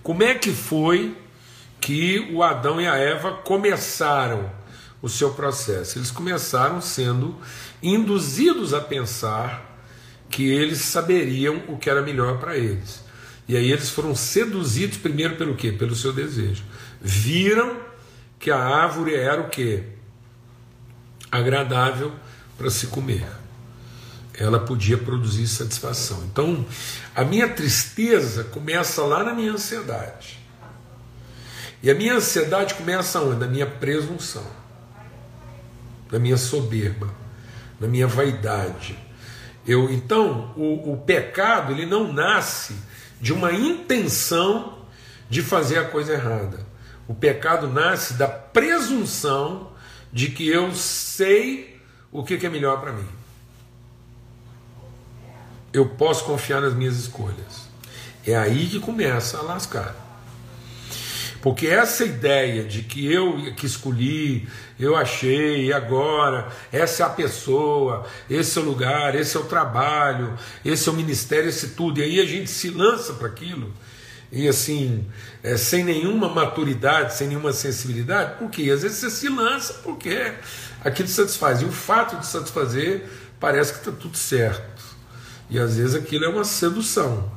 como 0.01 0.23
é 0.23 0.35
que 0.35 0.51
foi 0.51 1.17
que 1.87 2.19
o 2.33 2.43
Adão 2.43 2.81
e 2.81 2.85
a 2.85 2.97
Eva 2.97 3.31
começaram 3.31 4.51
o 5.01 5.07
seu 5.07 5.29
processo? 5.29 5.97
Eles 5.97 6.11
começaram 6.11 6.81
sendo 6.81 7.33
induzidos 7.81 8.73
a 8.73 8.81
pensar 8.81 9.79
que 10.29 10.45
eles 10.49 10.79
saberiam 10.79 11.63
o 11.69 11.77
que 11.77 11.89
era 11.89 12.01
melhor 12.01 12.39
para 12.39 12.57
eles. 12.57 13.01
E 13.47 13.55
aí 13.55 13.71
eles 13.71 13.89
foram 13.89 14.13
seduzidos 14.13 14.97
primeiro 14.97 15.37
pelo 15.37 15.55
quê? 15.55 15.71
Pelo 15.71 15.95
seu 15.95 16.11
desejo. 16.11 16.61
Viram 16.99 17.77
que 18.37 18.51
a 18.51 18.59
árvore 18.59 19.15
era 19.15 19.39
o 19.39 19.49
quê? 19.49 19.83
Agradável 21.31 22.11
para 22.57 22.69
se 22.69 22.87
comer. 22.87 23.25
Ela 24.33 24.59
podia 24.59 24.97
produzir 24.97 25.47
satisfação. 25.47 26.21
Então, 26.29 26.65
a 27.15 27.23
minha 27.23 27.47
tristeza 27.47 28.43
começa 28.43 29.03
lá 29.03 29.23
na 29.23 29.33
minha 29.33 29.53
ansiedade. 29.53 30.46
E 31.81 31.91
a 31.91 31.95
minha 31.95 32.15
ansiedade 32.15 32.73
começa 32.73 33.21
onde? 33.21 33.39
Na 33.39 33.47
minha 33.47 33.65
presunção, 33.67 34.45
na 36.11 36.17
minha 36.17 36.37
soberba, 36.37 37.09
na 37.79 37.87
minha 37.87 38.07
vaidade. 38.07 38.97
Eu, 39.65 39.91
então, 39.91 40.53
o, 40.55 40.93
o 40.93 40.97
pecado 40.97 41.73
ele 41.73 41.85
não 41.85 42.11
nasce 42.11 42.75
de 43.19 43.33
uma 43.33 43.51
intenção 43.51 44.79
de 45.29 45.41
fazer 45.41 45.77
a 45.79 45.85
coisa 45.85 46.13
errada. 46.13 46.65
O 47.07 47.13
pecado 47.13 47.67
nasce 47.67 48.13
da 48.13 48.27
presunção 48.27 49.71
de 50.11 50.29
que 50.29 50.47
eu 50.47 50.73
sei 50.73 51.79
o 52.11 52.23
que 52.23 52.45
é 52.45 52.49
melhor 52.49 52.79
para 52.79 52.93
mim. 52.93 53.07
Eu 55.71 55.89
posso 55.89 56.23
confiar 56.23 56.61
nas 56.61 56.73
minhas 56.73 56.97
escolhas. 56.97 57.67
É 58.25 58.35
aí 58.35 58.67
que 58.67 58.79
começa 58.79 59.37
a 59.37 59.41
lascar. 59.41 60.06
Porque 61.47 61.65
essa 61.67 62.03
ideia 62.03 62.65
de 62.65 62.81
que 62.81 63.09
eu 63.09 63.53
que 63.55 63.65
escolhi, 63.65 64.49
eu 64.77 64.97
achei, 64.97 65.71
agora, 65.71 66.49
essa 66.73 67.03
é 67.03 67.05
a 67.05 67.09
pessoa, 67.09 68.05
esse 68.29 68.59
é 68.59 68.61
o 68.61 68.65
lugar, 68.65 69.15
esse 69.15 69.37
é 69.37 69.39
o 69.39 69.45
trabalho, 69.45 70.37
esse 70.65 70.89
é 70.89 70.91
o 70.91 70.95
ministério, 70.95 71.47
esse 71.47 71.69
tudo, 71.69 72.01
e 72.01 72.03
aí 72.03 72.19
a 72.19 72.25
gente 72.25 72.51
se 72.51 72.69
lança 72.69 73.13
para 73.13 73.29
aquilo, 73.29 73.73
e 74.29 74.45
assim, 74.45 75.05
é, 75.41 75.55
sem 75.55 75.85
nenhuma 75.85 76.27
maturidade, 76.27 77.15
sem 77.15 77.29
nenhuma 77.29 77.53
sensibilidade, 77.53 78.37
porque 78.39 78.69
às 78.69 78.81
vezes 78.81 78.97
você 78.97 79.09
se 79.09 79.29
lança 79.29 79.75
porque 79.75 80.33
aquilo 80.83 81.07
satisfaz, 81.07 81.61
e 81.61 81.65
o 81.65 81.71
fato 81.71 82.17
de 82.17 82.27
satisfazer 82.27 83.05
parece 83.39 83.71
que 83.71 83.79
está 83.79 83.93
tudo 83.93 84.17
certo, 84.17 84.83
e 85.49 85.57
às 85.57 85.77
vezes 85.77 85.95
aquilo 85.95 86.25
é 86.25 86.27
uma 86.27 86.43
sedução, 86.43 87.31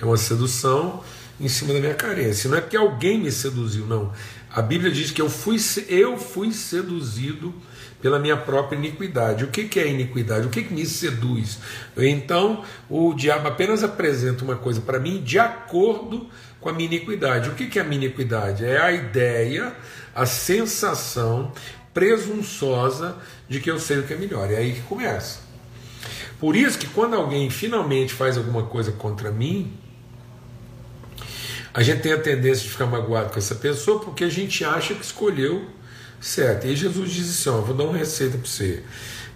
é 0.00 0.04
uma 0.04 0.16
sedução 0.16 1.04
em 1.40 1.48
cima 1.48 1.72
da 1.72 1.80
minha 1.80 1.94
carência. 1.94 2.50
Não 2.50 2.58
é 2.58 2.60
que 2.60 2.76
alguém 2.76 3.18
me 3.18 3.30
seduziu, 3.30 3.86
não. 3.86 4.12
A 4.50 4.62
Bíblia 4.62 4.90
diz 4.90 5.10
que 5.10 5.20
eu 5.20 5.28
fui, 5.28 5.56
eu 5.88 6.16
fui 6.16 6.52
seduzido 6.52 7.54
pela 8.00 8.18
minha 8.18 8.36
própria 8.36 8.76
iniquidade. 8.76 9.44
O 9.44 9.48
que, 9.48 9.64
que 9.64 9.78
é 9.78 9.88
iniquidade? 9.88 10.46
O 10.46 10.50
que, 10.50 10.62
que 10.62 10.72
me 10.74 10.86
seduz? 10.86 11.58
Então, 11.96 12.64
o 12.88 13.12
diabo 13.14 13.48
apenas 13.48 13.82
apresenta 13.82 14.44
uma 14.44 14.56
coisa 14.56 14.80
para 14.80 14.98
mim 14.98 15.22
de 15.22 15.38
acordo 15.38 16.28
com 16.60 16.68
a 16.68 16.72
minha 16.72 16.86
iniquidade. 16.86 17.48
O 17.48 17.54
que, 17.54 17.66
que 17.66 17.78
é 17.78 17.82
a 17.82 17.84
minha 17.84 18.06
iniquidade? 18.06 18.64
É 18.64 18.80
a 18.80 18.92
ideia, 18.92 19.74
a 20.14 20.26
sensação 20.26 21.52
presunçosa 21.92 23.16
de 23.48 23.60
que 23.60 23.70
eu 23.70 23.78
sei 23.78 23.98
o 23.98 24.02
que 24.04 24.14
é 24.14 24.16
melhor. 24.16 24.50
É 24.50 24.56
aí 24.56 24.72
que 24.72 24.82
começa. 24.82 25.40
Por 26.38 26.54
isso 26.54 26.78
que 26.78 26.86
quando 26.86 27.14
alguém 27.14 27.50
finalmente 27.50 28.14
faz 28.14 28.36
alguma 28.36 28.64
coisa 28.64 28.92
contra 28.92 29.32
mim, 29.32 29.76
a 31.72 31.82
gente 31.82 32.02
tem 32.02 32.12
a 32.12 32.18
tendência 32.20 32.64
de 32.64 32.70
ficar 32.70 32.86
magoado 32.86 33.30
com 33.30 33.38
essa 33.38 33.54
pessoa 33.54 34.00
porque 34.00 34.24
a 34.24 34.28
gente 34.28 34.64
acha 34.64 34.94
que 34.94 35.04
escolheu 35.04 35.66
certo. 36.20 36.66
E 36.66 36.74
Jesus 36.74 37.10
diz 37.10 37.28
assim: 37.30 37.50
ó, 37.50 37.60
vou 37.60 37.74
dar 37.74 37.84
uma 37.84 37.96
receita 37.96 38.38
para 38.38 38.46
você. 38.46 38.82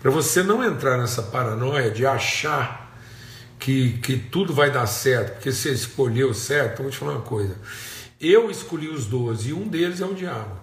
Para 0.00 0.10
você 0.10 0.42
não 0.42 0.64
entrar 0.64 0.98
nessa 0.98 1.22
paranoia 1.22 1.90
de 1.90 2.04
achar 2.04 2.82
que, 3.58 3.98
que 3.98 4.16
tudo 4.16 4.52
vai 4.52 4.70
dar 4.70 4.86
certo, 4.86 5.34
porque 5.34 5.52
você 5.52 5.70
escolheu 5.70 6.34
certo, 6.34 6.72
então 6.72 6.82
vou 6.84 6.90
te 6.90 6.98
falar 6.98 7.12
uma 7.12 7.20
coisa. 7.20 7.56
Eu 8.20 8.50
escolhi 8.50 8.88
os 8.88 9.06
doze 9.06 9.50
e 9.50 9.52
um 9.52 9.68
deles 9.68 10.00
é 10.00 10.06
o 10.06 10.14
diabo. 10.14 10.60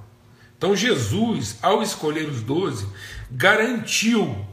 Então 0.57 0.75
Jesus, 0.75 1.55
ao 1.61 1.81
escolher 1.81 2.27
os 2.27 2.41
doze, 2.41 2.85
garantiu 3.31 4.45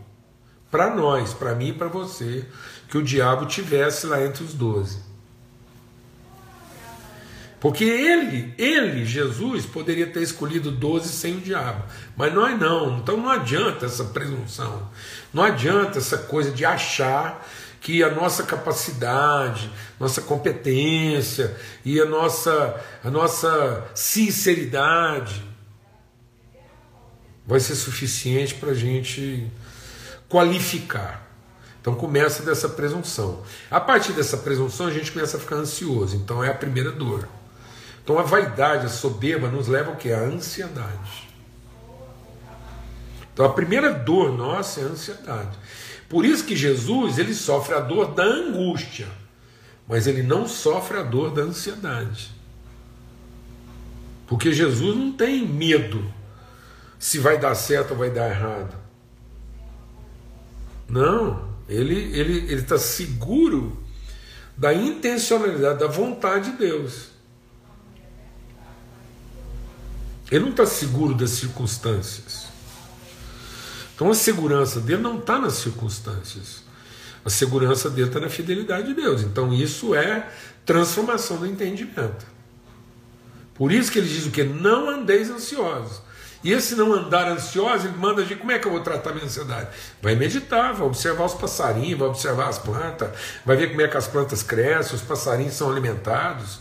para 0.71 0.95
nós, 0.95 1.35
para 1.35 1.55
mim 1.57 1.69
e 1.69 1.73
para 1.73 1.89
você, 1.89 2.45
que 2.89 2.97
o 2.97 3.03
diabo 3.03 3.47
tivesse 3.47 4.07
lá 4.07 4.23
entre 4.23 4.45
os 4.45 4.55
doze. 4.55 5.06
Porque 7.59 7.85
ele, 7.85 8.55
ele, 8.59 9.05
Jesus, 9.07 9.65
poderia 9.65 10.07
ter 10.07 10.23
escolhido 10.23 10.71
doze 10.71 11.09
sem 11.09 11.37
o 11.37 11.41
diabo. 11.41 11.85
Mas 12.17 12.33
nós 12.35 12.59
não. 12.59 12.99
Então 12.99 13.17
não 13.17 13.31
adianta 13.31 13.87
essa 13.87 14.05
presunção. 14.05 14.91
Não 15.33 15.43
adianta 15.43 15.99
essa 15.99 16.19
coisa 16.19 16.51
de 16.51 16.65
achar 16.65 17.47
que 17.81 18.03
a 18.03 18.11
nossa 18.11 18.43
capacidade, 18.43 19.71
nossa 19.99 20.21
competência 20.21 21.57
e 21.85 22.01
a 22.01 22.05
nossa, 22.05 22.83
a 23.03 23.11
nossa 23.11 23.85
sinceridade 23.95 25.43
vai 27.47 27.61
ser 27.61 27.77
suficiente 27.77 28.55
para 28.55 28.73
a 28.73 28.75
gente 28.75 29.51
qualificar. 30.29 31.27
Então 31.81 31.95
começa 31.95 32.43
dessa 32.43 32.69
presunção. 32.69 33.45
A 33.71 33.81
partir 33.81 34.13
dessa 34.13 34.37
presunção 34.39 34.87
a 34.87 34.91
gente 34.91 35.13
começa 35.13 35.37
a 35.37 35.41
ficar 35.41 35.57
ansioso. 35.57 36.17
Então 36.17 36.43
é 36.43 36.51
a 36.51 36.55
primeira 36.55 36.91
dor. 36.91 37.29
Então 38.07 38.21
a 38.21 38.23
vaidade, 38.23 38.87
a 38.87 38.89
soberba 38.89 39.49
nos 39.49 39.67
leva 39.67 39.91
ao 39.91 39.97
que? 39.97 40.13
A 40.13 40.21
ansiedade. 40.21 41.27
Então 43.35 43.45
a 43.45 43.53
primeira 43.53 43.93
dor 43.93 44.31
nossa 44.31 44.81
é 44.81 44.85
a 44.85 44.87
ansiedade. 44.87 45.59
Por 46.09 46.25
isso 46.25 46.45
que 46.45 46.55
Jesus 46.55 47.19
ele 47.19 47.35
sofre 47.35 47.75
a 47.75 47.81
dor 47.81 48.15
da 48.15 48.23
angústia, 48.23 49.09
mas 49.89 50.07
ele 50.07 50.23
não 50.23 50.47
sofre 50.47 50.99
a 50.99 51.03
dor 51.03 51.33
da 51.33 51.43
ansiedade. 51.43 52.31
Porque 54.29 54.53
Jesus 54.53 54.97
não 54.97 55.11
tem 55.11 55.45
medo 55.45 56.09
se 57.01 57.19
vai 57.19 57.37
dar 57.39 57.57
certo 57.57 57.91
ou 57.91 57.97
vai 57.97 58.11
dar 58.11 58.31
errado. 58.31 58.77
Não, 60.89 61.49
ele 61.69 62.17
ele 62.17 62.37
ele 62.53 62.63
está 62.63 62.79
seguro 62.79 63.77
da 64.57 64.73
intencionalidade, 64.73 65.81
da 65.81 65.89
vontade 65.89 66.53
de 66.53 66.59
Deus. 66.59 67.16
Ele 70.31 70.45
não 70.45 70.51
está 70.51 70.67
seguro 70.67 71.15
das 71.15 71.31
circunstâncias. 71.31 72.47
Então 73.95 74.11
a 74.11 74.15
segurança 74.15 74.81
dele 74.81 75.03
não 75.03 75.19
está 75.19 75.39
nas 75.39 75.55
circunstâncias. 75.55 76.65
A 77.25 77.31
segurança 77.31 77.89
dele 77.89 78.09
está 78.09 78.21
na 78.21 78.29
fidelidade 78.29 78.89
de 78.89 78.95
Deus. 78.95 79.23
Então 79.23 79.53
isso 79.53 79.95
é 79.95 80.29
transformação 80.65 81.39
do 81.39 81.47
entendimento. 81.47 82.27
Por 83.55 83.73
isso 83.73 83.91
que 83.91 83.99
ele 83.99 84.09
diz 84.09 84.27
o 84.27 84.31
que? 84.31 84.45
Não 84.45 84.91
andeis 84.91 85.31
ansiosos. 85.31 86.03
E 86.45 86.53
esse 86.53 86.75
não 86.77 86.93
andar 86.93 87.27
ansioso, 87.27 87.89
ele 87.89 87.97
manda 87.97 88.25
gente, 88.25 88.39
como 88.39 88.53
é 88.53 88.59
que 88.59 88.69
eu 88.69 88.71
vou 88.71 88.81
tratar 88.81 89.13
minha 89.13 89.25
ansiedade? 89.25 89.69
Vai 90.01 90.15
meditar, 90.15 90.75
vai 90.75 90.87
observar 90.87 91.25
os 91.25 91.35
passarinhos, 91.35 91.99
vai 91.99 92.09
observar 92.09 92.49
as 92.49 92.59
plantas, 92.59 93.11
vai 93.45 93.57
ver 93.57 93.69
como 93.69 93.81
é 93.81 93.89
que 93.89 93.97
as 93.97 94.07
plantas 94.07 94.43
crescem, 94.43 94.95
os 94.95 95.03
passarinhos 95.03 95.55
são 95.55 95.71
alimentados. 95.71 96.61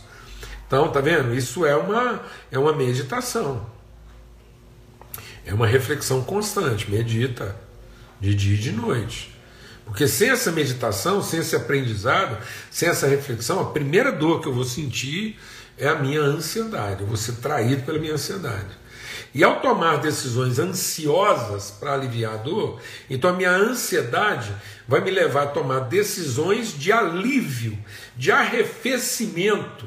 Então, 0.66 0.90
tá 0.90 1.00
vendo? 1.00 1.34
Isso 1.34 1.64
é 1.64 1.76
uma, 1.76 2.20
é 2.50 2.58
uma 2.58 2.72
meditação. 2.72 3.66
É 5.44 5.54
uma 5.54 5.66
reflexão 5.66 6.22
constante, 6.22 6.90
medita 6.90 7.56
de 8.20 8.34
dia 8.34 8.54
e 8.54 8.58
de 8.58 8.72
noite. 8.72 9.32
Porque 9.84 10.08
sem 10.08 10.30
essa 10.30 10.50
meditação, 10.50 11.22
sem 11.22 11.38
esse 11.38 11.54
aprendizado, 11.54 12.36
sem 12.70 12.88
essa 12.88 13.06
reflexão, 13.06 13.60
a 13.60 13.70
primeira 13.70 14.10
dor 14.10 14.40
que 14.40 14.48
eu 14.48 14.52
vou 14.52 14.64
sentir 14.64 15.38
é 15.78 15.86
a 15.86 15.94
minha 15.94 16.20
ansiedade. 16.20 17.02
Eu 17.02 17.06
vou 17.06 17.16
ser 17.16 17.36
traído 17.36 17.84
pela 17.84 18.00
minha 18.00 18.14
ansiedade. 18.14 18.86
E 19.32 19.44
ao 19.44 19.60
tomar 19.60 19.98
decisões 19.98 20.58
ansiosas 20.58 21.70
para 21.70 21.92
aliviar 21.92 22.34
a 22.34 22.38
dor, 22.38 22.80
então 23.08 23.30
a 23.30 23.32
minha 23.34 23.52
ansiedade 23.52 24.52
vai 24.88 25.00
me 25.00 25.10
levar 25.10 25.42
a 25.44 25.48
tomar 25.48 25.80
decisões 25.80 26.76
de 26.76 26.90
alívio, 26.90 27.78
de 28.16 28.32
arrefecimento 28.32 29.86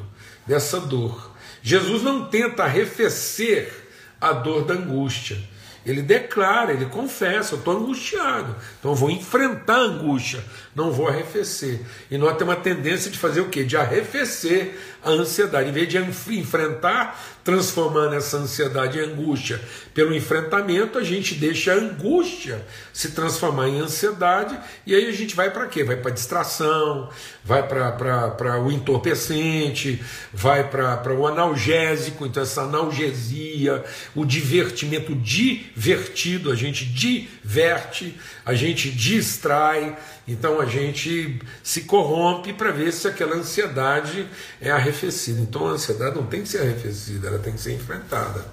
dessa 0.49 0.79
dor. 0.79 1.31
Jesus 1.61 2.01
não 2.01 2.25
tenta 2.25 2.63
arrefecer 2.63 3.71
a 4.19 4.33
dor 4.33 4.65
da 4.65 4.73
angústia. 4.73 5.37
Ele 5.85 6.01
declara, 6.01 6.73
ele 6.73 6.87
confessa: 6.87 7.53
eu 7.53 7.59
estou 7.59 7.77
angustiado, 7.77 8.55
então 8.79 8.91
eu 8.91 8.95
vou 8.95 9.11
enfrentar 9.11 9.75
a 9.75 9.81
angústia, 9.81 10.43
não 10.75 10.91
vou 10.91 11.07
arrefecer. 11.07 11.81
E 12.09 12.17
nós 12.17 12.35
temos 12.35 12.55
uma 12.55 12.59
tendência 12.59 13.11
de 13.11 13.17
fazer 13.17 13.41
o 13.41 13.49
quê? 13.49 13.63
De 13.63 13.77
arrefecer 13.77 14.75
a 15.03 15.11
ansiedade. 15.11 15.69
Em 15.69 15.71
vez 15.71 15.87
de 15.87 15.97
enfrentar, 15.97 17.38
transformando 17.49 18.13
essa 18.13 18.37
ansiedade 18.37 18.99
em 18.99 19.01
angústia 19.01 19.59
pelo 19.91 20.13
enfrentamento, 20.13 20.99
a 20.99 21.03
gente 21.03 21.33
deixa 21.33 21.73
a 21.73 21.77
angústia 21.77 22.63
se 22.93 23.09
transformar 23.09 23.67
em 23.67 23.79
ansiedade, 23.79 24.55
e 24.85 24.93
aí 24.93 25.07
a 25.07 25.11
gente 25.11 25.35
vai 25.35 25.49
para 25.49 25.65
quê? 25.65 25.83
Vai 25.83 25.95
para 25.95 26.11
distração, 26.11 27.09
vai 27.43 27.67
para 27.67 28.61
o 28.61 28.71
entorpecente, 28.71 29.99
vai 30.31 30.69
para 30.69 31.11
o 31.11 31.25
analgésico, 31.25 32.27
então 32.27 32.43
essa 32.43 32.61
analgesia, 32.61 33.83
o 34.13 34.23
divertimento 34.25 35.15
divertido, 35.15 36.51
a 36.51 36.55
gente 36.55 36.85
diverte, 36.85 38.15
a 38.45 38.53
gente 38.53 38.91
distrai, 38.91 39.97
então 40.31 40.59
a 40.59 40.65
gente 40.65 41.39
se 41.63 41.81
corrompe 41.81 42.53
para 42.53 42.71
ver 42.71 42.93
se 42.93 43.07
aquela 43.07 43.35
ansiedade 43.35 44.27
é 44.61 44.69
arrefecida. 44.69 45.41
Então 45.41 45.67
a 45.67 45.71
ansiedade 45.71 46.15
não 46.15 46.25
tem 46.25 46.43
que 46.43 46.49
ser 46.49 46.59
arrefecida, 46.59 47.27
ela 47.27 47.39
tem 47.39 47.53
que 47.53 47.61
ser 47.61 47.73
enfrentada. 47.73 48.45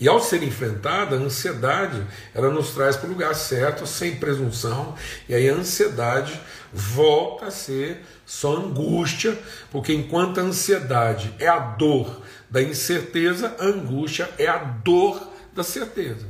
E 0.00 0.08
ao 0.08 0.18
ser 0.18 0.42
enfrentada, 0.42 1.16
a 1.16 1.18
ansiedade 1.18 2.02
ela 2.34 2.48
nos 2.48 2.70
traz 2.70 2.96
para 2.96 3.06
o 3.06 3.12
lugar 3.12 3.34
certo, 3.34 3.86
sem 3.86 4.16
presunção, 4.16 4.94
e 5.28 5.34
aí 5.34 5.48
a 5.48 5.54
ansiedade 5.54 6.40
volta 6.72 7.46
a 7.46 7.50
ser 7.50 8.00
só 8.24 8.56
angústia, 8.56 9.38
porque 9.70 9.92
enquanto 9.92 10.40
a 10.40 10.42
ansiedade 10.42 11.34
é 11.38 11.48
a 11.48 11.58
dor 11.58 12.22
da 12.48 12.62
incerteza, 12.62 13.54
a 13.58 13.64
angústia 13.64 14.30
é 14.38 14.46
a 14.46 14.56
dor 14.56 15.20
da 15.54 15.62
certeza. 15.62 16.26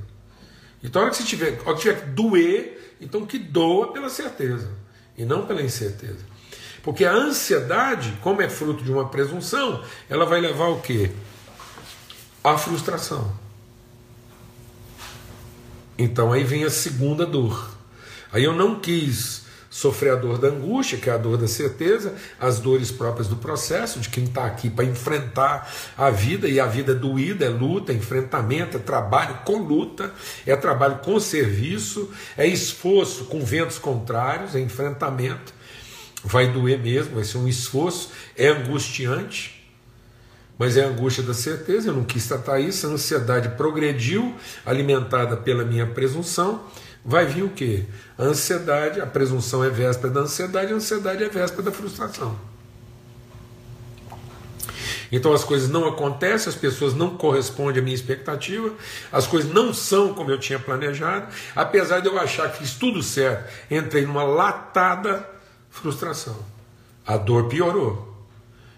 Então, 0.82 1.02
a 1.02 1.04
hora 1.04 1.10
que 1.12 1.18
você 1.18 1.24
tiver, 1.24 1.60
a 1.64 1.68
hora 1.68 1.76
que 1.76 1.82
tiver 1.82 2.00
que 2.00 2.06
doer, 2.10 2.79
então 3.00 3.26
que 3.26 3.38
doa 3.38 3.92
pela 3.92 4.08
certeza 4.08 4.70
e 5.16 5.24
não 5.24 5.46
pela 5.46 5.62
incerteza. 5.62 6.30
Porque 6.82 7.04
a 7.04 7.12
ansiedade, 7.12 8.18
como 8.22 8.40
é 8.40 8.48
fruto 8.48 8.82
de 8.82 8.92
uma 8.92 9.08
presunção, 9.08 9.82
ela 10.08 10.24
vai 10.24 10.40
levar 10.40 10.68
o 10.68 10.80
quê? 10.80 11.10
A 12.42 12.56
frustração. 12.56 13.32
Então 15.98 16.32
aí 16.32 16.42
vem 16.42 16.64
a 16.64 16.70
segunda 16.70 17.26
dor. 17.26 17.70
Aí 18.32 18.44
eu 18.44 18.54
não 18.54 18.80
quis 18.80 19.44
sofrer 19.70 20.12
a 20.12 20.16
dor 20.16 20.36
da 20.36 20.48
angústia, 20.48 20.98
que 20.98 21.08
é 21.08 21.12
a 21.12 21.16
dor 21.16 21.38
da 21.38 21.46
certeza, 21.46 22.12
as 22.40 22.58
dores 22.58 22.90
próprias 22.90 23.28
do 23.28 23.36
processo, 23.36 24.00
de 24.00 24.08
quem 24.08 24.24
está 24.24 24.44
aqui 24.44 24.68
para 24.68 24.84
enfrentar 24.84 25.72
a 25.96 26.10
vida, 26.10 26.48
e 26.48 26.58
a 26.58 26.66
vida 26.66 26.90
é 26.90 26.94
doída, 26.94 27.44
é 27.44 27.48
luta, 27.48 27.92
é 27.92 27.94
enfrentamento, 27.94 28.76
é 28.76 28.80
trabalho 28.80 29.38
com 29.44 29.58
luta, 29.58 30.12
é 30.44 30.56
trabalho 30.56 30.98
com 30.98 31.20
serviço, 31.20 32.10
é 32.36 32.48
esforço 32.48 33.26
com 33.26 33.44
ventos 33.44 33.78
contrários, 33.78 34.56
é 34.56 34.60
enfrentamento. 34.60 35.54
Vai 36.24 36.52
doer 36.52 36.78
mesmo, 36.80 37.14
vai 37.14 37.24
ser 37.24 37.38
um 37.38 37.46
esforço, 37.46 38.10
é 38.36 38.48
angustiante. 38.48 39.56
Mas 40.58 40.76
é 40.76 40.84
a 40.84 40.88
angústia 40.88 41.22
da 41.22 41.32
certeza, 41.32 41.88
eu 41.88 41.94
não 41.94 42.04
quis 42.04 42.26
tratar 42.26 42.60
isso, 42.60 42.86
a 42.86 42.90
ansiedade 42.90 43.56
progrediu, 43.56 44.34
alimentada 44.66 45.34
pela 45.34 45.64
minha 45.64 45.86
presunção, 45.86 46.62
vai 47.04 47.26
vir 47.26 47.42
o 47.42 47.50
quê? 47.50 47.84
A 48.18 48.24
ansiedade, 48.24 49.00
a 49.00 49.06
presunção 49.06 49.64
é 49.64 49.70
véspera 49.70 50.12
da 50.12 50.20
ansiedade, 50.20 50.72
a 50.72 50.76
ansiedade 50.76 51.24
é 51.24 51.28
véspera 51.28 51.62
da 51.62 51.72
frustração. 51.72 52.50
Então 55.12 55.32
as 55.32 55.42
coisas 55.42 55.68
não 55.68 55.88
acontecem, 55.88 56.48
as 56.48 56.54
pessoas 56.54 56.94
não 56.94 57.16
correspondem 57.16 57.80
à 57.80 57.82
minha 57.82 57.94
expectativa, 57.94 58.72
as 59.10 59.26
coisas 59.26 59.52
não 59.52 59.74
são 59.74 60.14
como 60.14 60.30
eu 60.30 60.38
tinha 60.38 60.58
planejado, 60.58 61.26
apesar 61.54 62.00
de 62.00 62.06
eu 62.06 62.18
achar 62.18 62.50
que 62.52 62.58
fiz 62.58 62.74
tudo 62.74 63.02
certo, 63.02 63.50
entrei 63.70 64.06
numa 64.06 64.22
latada 64.22 65.28
frustração. 65.68 66.36
A 67.06 67.16
dor 67.16 67.48
piorou. 67.48 68.09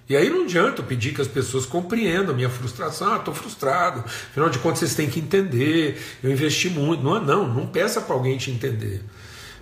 E 0.09 0.17
aí 0.17 0.29
não 0.29 0.43
adianta 0.43 0.83
pedir 0.83 1.15
que 1.15 1.21
as 1.21 1.29
pessoas 1.29 1.65
compreendam 1.65 2.33
a 2.33 2.37
minha 2.37 2.51
frustração. 2.51 3.15
Ah, 3.15 3.17
estou 3.17 3.33
frustrado. 3.33 4.01
Afinal 4.01 4.51
de 4.51 4.59
contas, 4.59 4.81
vocês 4.81 4.95
têm 4.95 5.09
que 5.09 5.21
entender. 5.21 6.01
Eu 6.23 6.31
investi 6.31 6.69
muito. 6.69 7.03
Não, 7.03 7.23
não, 7.23 7.49
não 7.49 7.67
peça 7.67 8.01
para 8.01 8.15
alguém 8.15 8.37
te 8.37 8.51
entender. 8.51 9.03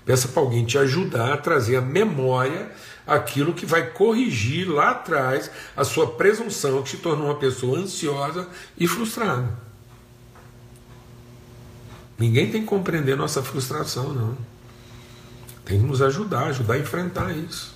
Peça 0.05 0.29
para 0.29 0.43
alguém 0.43 0.65
te 0.65 0.79
ajudar 0.79 1.35
a 1.35 1.37
trazer 1.37 1.77
a 1.77 1.81
memória 1.81 2.71
aquilo 3.07 3.53
que 3.53 3.67
vai 3.67 3.91
corrigir 3.91 4.69
lá 4.69 4.91
atrás 4.91 5.51
a 5.77 5.85
sua 5.85 6.07
presunção 6.07 6.83
que 6.83 6.91
te 6.91 6.97
tornou 6.97 7.27
uma 7.27 7.35
pessoa 7.35 7.79
ansiosa 7.79 8.49
e 8.79 8.87
frustrada. 8.87 9.49
Ninguém 12.19 12.51
tem 12.51 12.61
que 12.61 12.67
compreender 12.67 13.17
nossa 13.17 13.43
frustração, 13.43 14.13
não. 14.13 14.37
Tem 15.65 15.81
que 15.81 15.87
nos 15.87 16.03
ajudar, 16.03 16.47
ajudar 16.49 16.75
a 16.75 16.79
enfrentar 16.79 17.31
isso. 17.37 17.70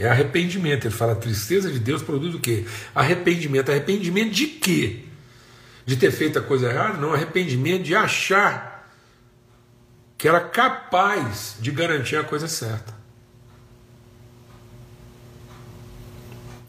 É 0.00 0.08
arrependimento. 0.08 0.86
Ele 0.86 0.94
fala: 0.94 1.12
a 1.12 1.16
tristeza 1.16 1.70
de 1.70 1.78
Deus 1.78 2.02
produz 2.02 2.34
o 2.34 2.40
quê? 2.40 2.64
Arrependimento. 2.94 3.70
Arrependimento 3.70 4.32
de 4.32 4.46
quê? 4.46 5.04
De 5.84 5.94
ter 5.94 6.10
feito 6.10 6.38
a 6.38 6.42
coisa 6.42 6.70
errada? 6.70 6.96
Não, 6.96 7.12
arrependimento 7.12 7.82
de 7.82 7.94
achar 7.94 8.90
que 10.16 10.26
era 10.26 10.40
capaz 10.40 11.56
de 11.60 11.70
garantir 11.70 12.16
a 12.16 12.24
coisa 12.24 12.48
certa. 12.48 12.98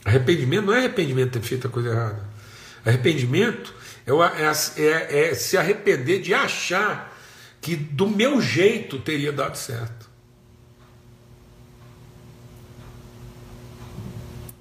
Arrependimento 0.03 0.65
não 0.65 0.73
é 0.73 0.79
arrependimento 0.79 1.31
de 1.31 1.39
ter 1.39 1.47
feito 1.47 1.67
a 1.67 1.69
coisa 1.69 1.89
errada. 1.89 2.29
Arrependimento 2.85 3.73
é, 4.05 4.11
é, 4.11 4.83
é, 4.83 5.29
é 5.29 5.33
se 5.35 5.57
arrepender 5.57 6.21
de 6.21 6.33
achar 6.33 7.17
que 7.61 7.77
do 7.77 8.09
meu 8.09 8.41
jeito 8.41 8.99
teria 8.99 9.31
dado 9.31 9.55
certo. 9.55 10.10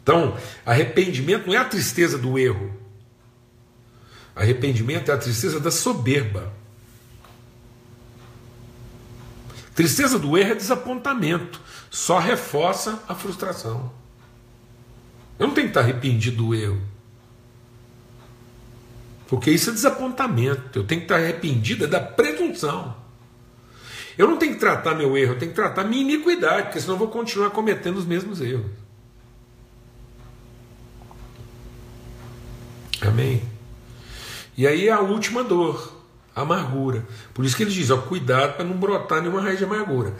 Então, 0.02 0.36
arrependimento 0.64 1.46
não 1.46 1.54
é 1.54 1.58
a 1.58 1.64
tristeza 1.64 2.18
do 2.18 2.38
erro. 2.38 2.74
Arrependimento 4.34 5.10
é 5.10 5.14
a 5.14 5.18
tristeza 5.18 5.60
da 5.60 5.70
soberba. 5.70 6.52
Tristeza 9.74 10.18
do 10.18 10.36
erro 10.36 10.52
é 10.52 10.54
desapontamento, 10.54 11.60
só 11.90 12.18
reforça 12.18 13.02
a 13.08 13.14
frustração. 13.14 13.92
Eu 15.38 15.46
não 15.46 15.54
tenho 15.54 15.68
que 15.68 15.70
estar 15.70 15.80
arrependido 15.80 16.36
do 16.36 16.54
erro. 16.54 16.80
Porque 19.26 19.50
isso 19.50 19.70
é 19.70 19.72
desapontamento. 19.72 20.78
Eu 20.78 20.84
tenho 20.84 21.00
que 21.00 21.04
estar 21.04 21.16
arrependido 21.16 21.84
é 21.84 21.86
da 21.86 22.00
presunção. 22.00 22.96
Eu 24.18 24.26
não 24.28 24.36
tenho 24.36 24.54
que 24.54 24.60
tratar 24.60 24.94
meu 24.94 25.16
erro, 25.16 25.32
eu 25.34 25.38
tenho 25.38 25.52
que 25.52 25.56
tratar 25.56 25.84
minha 25.84 26.02
iniquidade, 26.02 26.64
porque 26.64 26.80
senão 26.80 26.94
eu 26.94 26.98
vou 26.98 27.08
continuar 27.08 27.50
cometendo 27.50 27.96
os 27.96 28.04
mesmos 28.04 28.40
erros. 28.40 28.79
Amém? 33.02 33.42
E 34.56 34.66
aí 34.66 34.90
a 34.90 35.00
última 35.00 35.42
dor, 35.42 36.00
a 36.34 36.42
amargura. 36.42 37.06
Por 37.32 37.44
isso 37.44 37.56
que 37.56 37.62
ele 37.62 37.70
diz: 37.70 37.90
ó, 37.90 37.98
cuidado 37.98 38.56
para 38.56 38.64
não 38.64 38.76
brotar 38.76 39.20
nenhuma 39.20 39.40
raiz 39.40 39.58
de 39.58 39.64
amargura. 39.64 40.14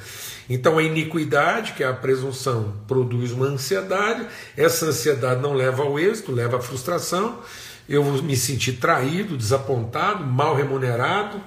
Então 0.49 0.79
a 0.79 0.83
iniquidade, 0.83 1.73
que 1.73 1.83
é 1.83 1.87
a 1.87 1.93
presunção, 1.93 2.75
produz 2.89 3.33
uma 3.33 3.47
ansiedade, 3.47 4.27
essa 4.57 4.87
ansiedade 4.87 5.41
não 5.41 5.55
leva 5.55 5.83
ao 5.83 5.99
êxito, 5.99 6.33
leva 6.33 6.57
à 6.57 6.61
frustração. 6.61 7.39
Eu 7.89 8.03
vou 8.03 8.23
me 8.23 8.37
sentir 8.37 8.75
traído, 8.75 9.37
desapontado, 9.37 10.25
mal 10.25 10.55
remunerado, 10.55 11.41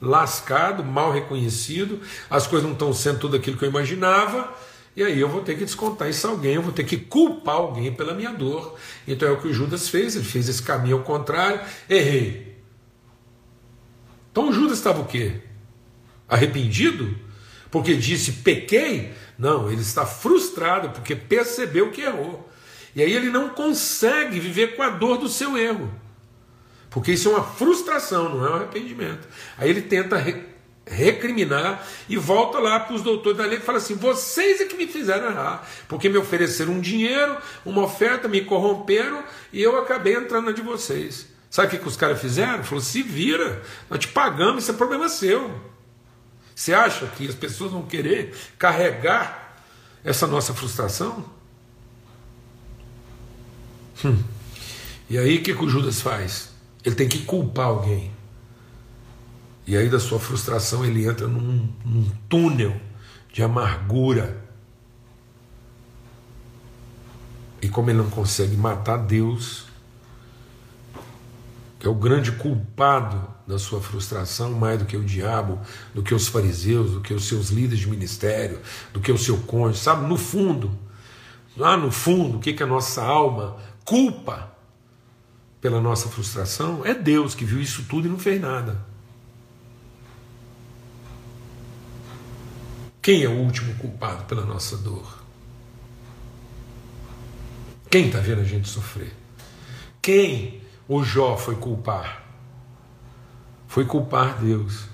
lascado, 0.00 0.84
mal 0.84 1.12
reconhecido, 1.12 2.00
as 2.30 2.46
coisas 2.46 2.64
não 2.64 2.72
estão 2.72 2.92
sendo 2.92 3.18
tudo 3.18 3.36
aquilo 3.36 3.56
que 3.56 3.64
eu 3.64 3.68
imaginava, 3.68 4.52
e 4.98 5.04
aí 5.04 5.20
eu 5.20 5.28
vou 5.28 5.42
ter 5.42 5.56
que 5.56 5.64
descontar 5.64 6.08
isso 6.08 6.26
a 6.26 6.30
alguém, 6.30 6.54
eu 6.54 6.62
vou 6.62 6.72
ter 6.72 6.84
que 6.84 6.96
culpar 6.96 7.56
alguém 7.56 7.92
pela 7.92 8.14
minha 8.14 8.32
dor. 8.32 8.76
Então 9.06 9.28
é 9.28 9.32
o 9.32 9.40
que 9.40 9.48
o 9.48 9.54
Judas 9.54 9.88
fez, 9.88 10.16
ele 10.16 10.24
fez 10.24 10.48
esse 10.48 10.62
caminho 10.62 10.96
ao 10.96 11.02
contrário, 11.02 11.60
errei. 11.88 12.56
Então 14.30 14.48
o 14.48 14.52
Judas 14.52 14.78
estava 14.78 15.00
o 15.00 15.06
quê? 15.06 15.40
Arrependido? 16.28 17.28
porque 17.70 17.94
disse 17.94 18.32
pequei. 18.32 19.12
Não, 19.38 19.70
ele 19.70 19.80
está 19.80 20.04
frustrado 20.04 20.90
porque 20.90 21.14
percebeu 21.14 21.90
que 21.90 22.02
errou. 22.02 22.48
E 22.94 23.02
aí 23.02 23.12
ele 23.12 23.30
não 23.30 23.50
consegue 23.50 24.40
viver 24.40 24.74
com 24.74 24.82
a 24.82 24.90
dor 24.90 25.18
do 25.18 25.28
seu 25.28 25.56
erro. 25.56 25.92
Porque 26.90 27.12
isso 27.12 27.28
é 27.28 27.32
uma 27.32 27.44
frustração, 27.44 28.28
não 28.30 28.46
é 28.46 28.50
um 28.50 28.54
arrependimento. 28.54 29.28
Aí 29.56 29.68
ele 29.68 29.82
tenta 29.82 30.16
recriminar 30.90 31.86
e 32.08 32.16
volta 32.16 32.58
lá 32.58 32.80
para 32.80 32.94
os 32.94 33.02
doutores 33.02 33.38
da 33.38 33.44
lei 33.44 33.58
e 33.58 33.62
fala 33.62 33.78
assim: 33.78 33.94
vocês 33.94 34.60
é 34.60 34.64
que 34.64 34.76
me 34.76 34.86
fizeram 34.86 35.26
errar, 35.30 35.66
porque 35.88 36.08
me 36.08 36.18
ofereceram 36.18 36.72
um 36.74 36.80
dinheiro, 36.80 37.36
uma 37.64 37.82
oferta, 37.82 38.28
me 38.28 38.40
corromperam 38.42 39.22
e 39.52 39.62
eu 39.62 39.78
acabei 39.78 40.14
entrando 40.14 40.46
na 40.46 40.52
de 40.52 40.62
vocês. 40.62 41.26
Sabe 41.50 41.68
o 41.68 41.70
que, 41.70 41.78
que 41.78 41.88
os 41.88 41.96
caras 41.96 42.20
fizeram? 42.20 42.64
Falou: 42.64 42.82
se 42.82 43.02
vira, 43.02 43.62
nós 43.88 44.00
te 44.00 44.08
pagamos, 44.08 44.64
isso 44.64 44.72
é 44.72 44.74
problema 44.74 45.08
seu. 45.08 45.50
Você 46.54 46.74
acha 46.74 47.06
que 47.06 47.26
as 47.28 47.34
pessoas 47.34 47.72
vão 47.72 47.82
querer 47.82 48.34
carregar 48.58 49.62
essa 50.04 50.26
nossa 50.26 50.52
frustração? 50.52 51.24
Hum. 54.04 54.22
E 55.08 55.16
aí 55.16 55.38
o 55.38 55.42
que, 55.42 55.54
que 55.54 55.64
o 55.64 55.68
Judas 55.68 56.00
faz? 56.00 56.50
Ele 56.84 56.94
tem 56.94 57.08
que 57.08 57.20
culpar 57.20 57.66
alguém. 57.66 58.17
E 59.68 59.76
aí 59.76 59.90
da 59.90 60.00
sua 60.00 60.18
frustração 60.18 60.82
ele 60.82 61.06
entra 61.06 61.28
num, 61.28 61.68
num 61.84 62.10
túnel 62.26 62.74
de 63.30 63.42
amargura. 63.42 64.42
E 67.60 67.68
como 67.68 67.90
ele 67.90 67.98
não 67.98 68.08
consegue 68.08 68.56
matar 68.56 68.96
Deus, 68.96 69.66
que 71.78 71.86
é 71.86 71.90
o 71.90 71.94
grande 71.94 72.32
culpado 72.32 73.28
da 73.46 73.58
sua 73.58 73.78
frustração, 73.78 74.52
mais 74.52 74.78
do 74.78 74.86
que 74.86 74.96
o 74.96 75.04
diabo, 75.04 75.60
do 75.94 76.02
que 76.02 76.14
os 76.14 76.28
fariseus, 76.28 76.92
do 76.92 77.02
que 77.02 77.12
os 77.12 77.28
seus 77.28 77.50
líderes 77.50 77.80
de 77.80 77.90
ministério, 77.90 78.62
do 78.94 79.00
que 79.00 79.12
o 79.12 79.18
seu 79.18 79.36
cônjuge, 79.40 79.80
sabe? 79.80 80.06
No 80.06 80.16
fundo, 80.16 80.70
lá 81.54 81.76
no 81.76 81.92
fundo, 81.92 82.38
o 82.38 82.40
que, 82.40 82.54
que 82.54 82.62
a 82.62 82.66
nossa 82.66 83.04
alma 83.04 83.58
culpa 83.84 84.50
pela 85.60 85.78
nossa 85.78 86.08
frustração 86.08 86.86
é 86.86 86.94
Deus 86.94 87.34
que 87.34 87.44
viu 87.44 87.60
isso 87.60 87.84
tudo 87.86 88.08
e 88.08 88.10
não 88.10 88.18
fez 88.18 88.40
nada. 88.40 88.87
Quem 93.08 93.22
é 93.22 93.26
o 93.26 93.38
último 93.38 93.74
culpado 93.76 94.24
pela 94.24 94.44
nossa 94.44 94.76
dor? 94.76 95.22
Quem 97.90 98.08
está 98.08 98.18
vendo 98.18 98.42
a 98.42 98.44
gente 98.44 98.68
sofrer? 98.68 99.16
Quem 100.02 100.60
o 100.86 101.02
Jó 101.02 101.34
foi 101.34 101.54
culpar? 101.54 102.22
Foi 103.66 103.86
culpar 103.86 104.36
Deus. 104.38 104.88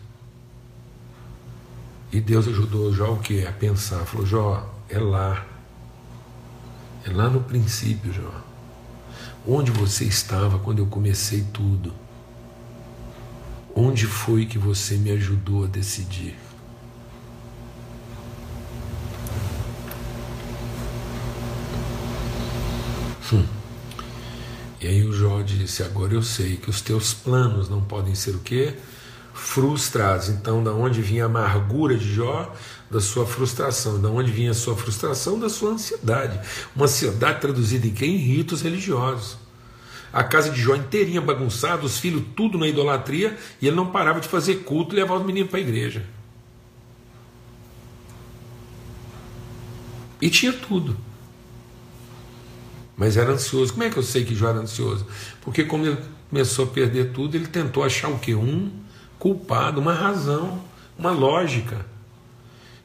E 2.12 2.20
Deus 2.20 2.46
ajudou 2.46 2.94
Jó 2.94 3.14
o 3.14 3.18
quê? 3.18 3.46
A 3.48 3.52
pensar. 3.52 4.04
Falou, 4.04 4.24
Jó, 4.24 4.72
é 4.88 5.00
lá. 5.00 5.44
É 7.04 7.10
lá 7.10 7.28
no 7.28 7.40
princípio, 7.40 8.12
Jó. 8.12 8.30
Onde 9.44 9.72
você 9.72 10.04
estava 10.04 10.60
quando 10.60 10.78
eu 10.78 10.86
comecei 10.86 11.44
tudo? 11.52 11.92
Onde 13.74 14.06
foi 14.06 14.46
que 14.46 14.56
você 14.56 14.94
me 14.94 15.10
ajudou 15.10 15.64
a 15.64 15.66
decidir? 15.66 16.43
Hum. 23.32 23.44
E 24.80 24.86
aí 24.86 25.02
o 25.02 25.12
Jó 25.12 25.40
disse: 25.40 25.82
Agora 25.82 26.12
eu 26.12 26.22
sei 26.22 26.56
que 26.56 26.68
os 26.68 26.80
teus 26.80 27.14
planos 27.14 27.68
não 27.68 27.80
podem 27.80 28.14
ser 28.14 28.32
o 28.32 28.40
quê? 28.40 28.74
Frustrados. 29.32 30.28
Então, 30.28 30.62
da 30.62 30.72
onde 30.72 31.00
vinha 31.00 31.24
a 31.24 31.26
amargura 31.26 31.96
de 31.96 32.12
Jó? 32.12 32.54
Da 32.90 33.00
sua 33.00 33.26
frustração. 33.26 34.00
Da 34.00 34.08
onde 34.08 34.30
vinha 34.30 34.50
a 34.50 34.54
sua 34.54 34.76
frustração? 34.76 35.38
Da 35.38 35.48
sua 35.48 35.70
ansiedade. 35.70 36.38
Uma 36.76 36.84
ansiedade 36.84 37.40
traduzida 37.40 37.86
em 37.86 37.90
quê? 37.90 38.04
Em 38.04 38.16
ritos 38.16 38.60
religiosos. 38.60 39.38
A 40.12 40.22
casa 40.22 40.50
de 40.50 40.60
Jó 40.60 40.76
inteirinha 40.76 41.20
bagunçada, 41.20 41.84
os 41.84 41.98
filhos 41.98 42.22
tudo 42.36 42.56
na 42.56 42.68
idolatria, 42.68 43.36
e 43.60 43.66
ele 43.66 43.74
não 43.74 43.90
parava 43.90 44.20
de 44.20 44.28
fazer 44.28 44.56
culto 44.62 44.94
e 44.94 44.96
levar 44.96 45.16
os 45.16 45.26
meninos 45.26 45.50
para 45.50 45.58
a 45.58 45.62
igreja. 45.62 46.04
E 50.20 50.30
tinha 50.30 50.52
tudo 50.52 50.96
mas 52.96 53.16
era 53.16 53.32
ansioso. 53.32 53.72
Como 53.72 53.84
é 53.84 53.90
que 53.90 53.96
eu 53.96 54.02
sei 54.02 54.24
que 54.24 54.34
Jó 54.34 54.48
era 54.48 54.60
ansioso? 54.60 55.06
Porque 55.40 55.64
como 55.64 55.86
ele 55.86 55.98
começou 56.30 56.66
a 56.66 56.68
perder 56.68 57.12
tudo, 57.12 57.36
ele 57.36 57.46
tentou 57.46 57.82
achar 57.82 58.08
o 58.08 58.18
que? 58.18 58.34
Um 58.34 58.70
culpado, 59.18 59.80
uma 59.80 59.94
razão, 59.94 60.62
uma 60.98 61.10
lógica. 61.10 61.84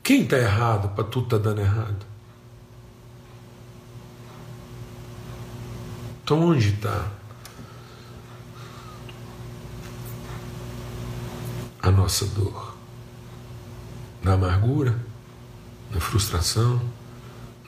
Quem 0.02 0.24
está 0.24 0.38
errado 0.38 0.96
para 0.96 1.04
tudo 1.04 1.26
estar 1.26 1.38
tá 1.38 1.44
dando 1.44 1.62
errado? 1.62 2.10
Então 6.24 6.42
onde 6.42 6.70
está 6.70 7.12
a 11.82 11.92
nossa 11.92 12.26
dor? 12.28 12.76
Na 14.22 14.34
amargura? 14.34 15.00
Na 15.92 16.00
frustração? 16.00 16.82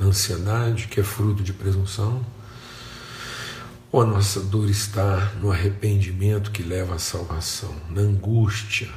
Na 0.01 0.07
ansiedade, 0.07 0.87
que 0.87 0.99
é 0.99 1.03
fruto 1.03 1.43
de 1.43 1.53
presunção? 1.53 2.25
Ou 3.91 4.01
a 4.01 4.05
nossa 4.05 4.39
dor 4.39 4.67
está 4.67 5.31
no 5.39 5.51
arrependimento 5.51 6.49
que 6.49 6.63
leva 6.63 6.95
à 6.95 6.99
salvação, 6.99 7.73
na 7.87 8.01
angústia, 8.01 8.89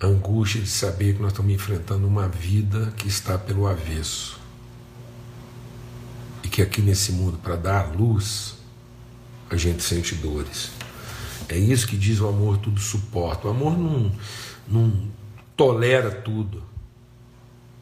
a 0.00 0.06
angústia 0.06 0.60
de 0.60 0.68
saber 0.68 1.14
que 1.14 1.22
nós 1.22 1.30
estamos 1.30 1.52
enfrentando 1.52 2.08
uma 2.08 2.26
vida 2.26 2.92
que 2.96 3.06
está 3.06 3.38
pelo 3.38 3.68
avesso. 3.68 4.40
E 6.42 6.48
que 6.48 6.60
aqui 6.60 6.82
nesse 6.82 7.12
mundo, 7.12 7.38
para 7.38 7.54
dar 7.54 7.94
luz, 7.94 8.56
a 9.48 9.56
gente 9.56 9.82
sente 9.82 10.14
dores. 10.16 10.70
É 11.48 11.56
isso 11.56 11.86
que 11.86 11.96
diz 11.96 12.20
o 12.20 12.28
amor, 12.28 12.58
tudo 12.58 12.80
suporta. 12.80 13.46
O 13.46 13.50
amor 13.50 13.78
não, 13.78 14.12
não 14.66 15.08
tolera 15.56 16.10
tudo. 16.10 16.67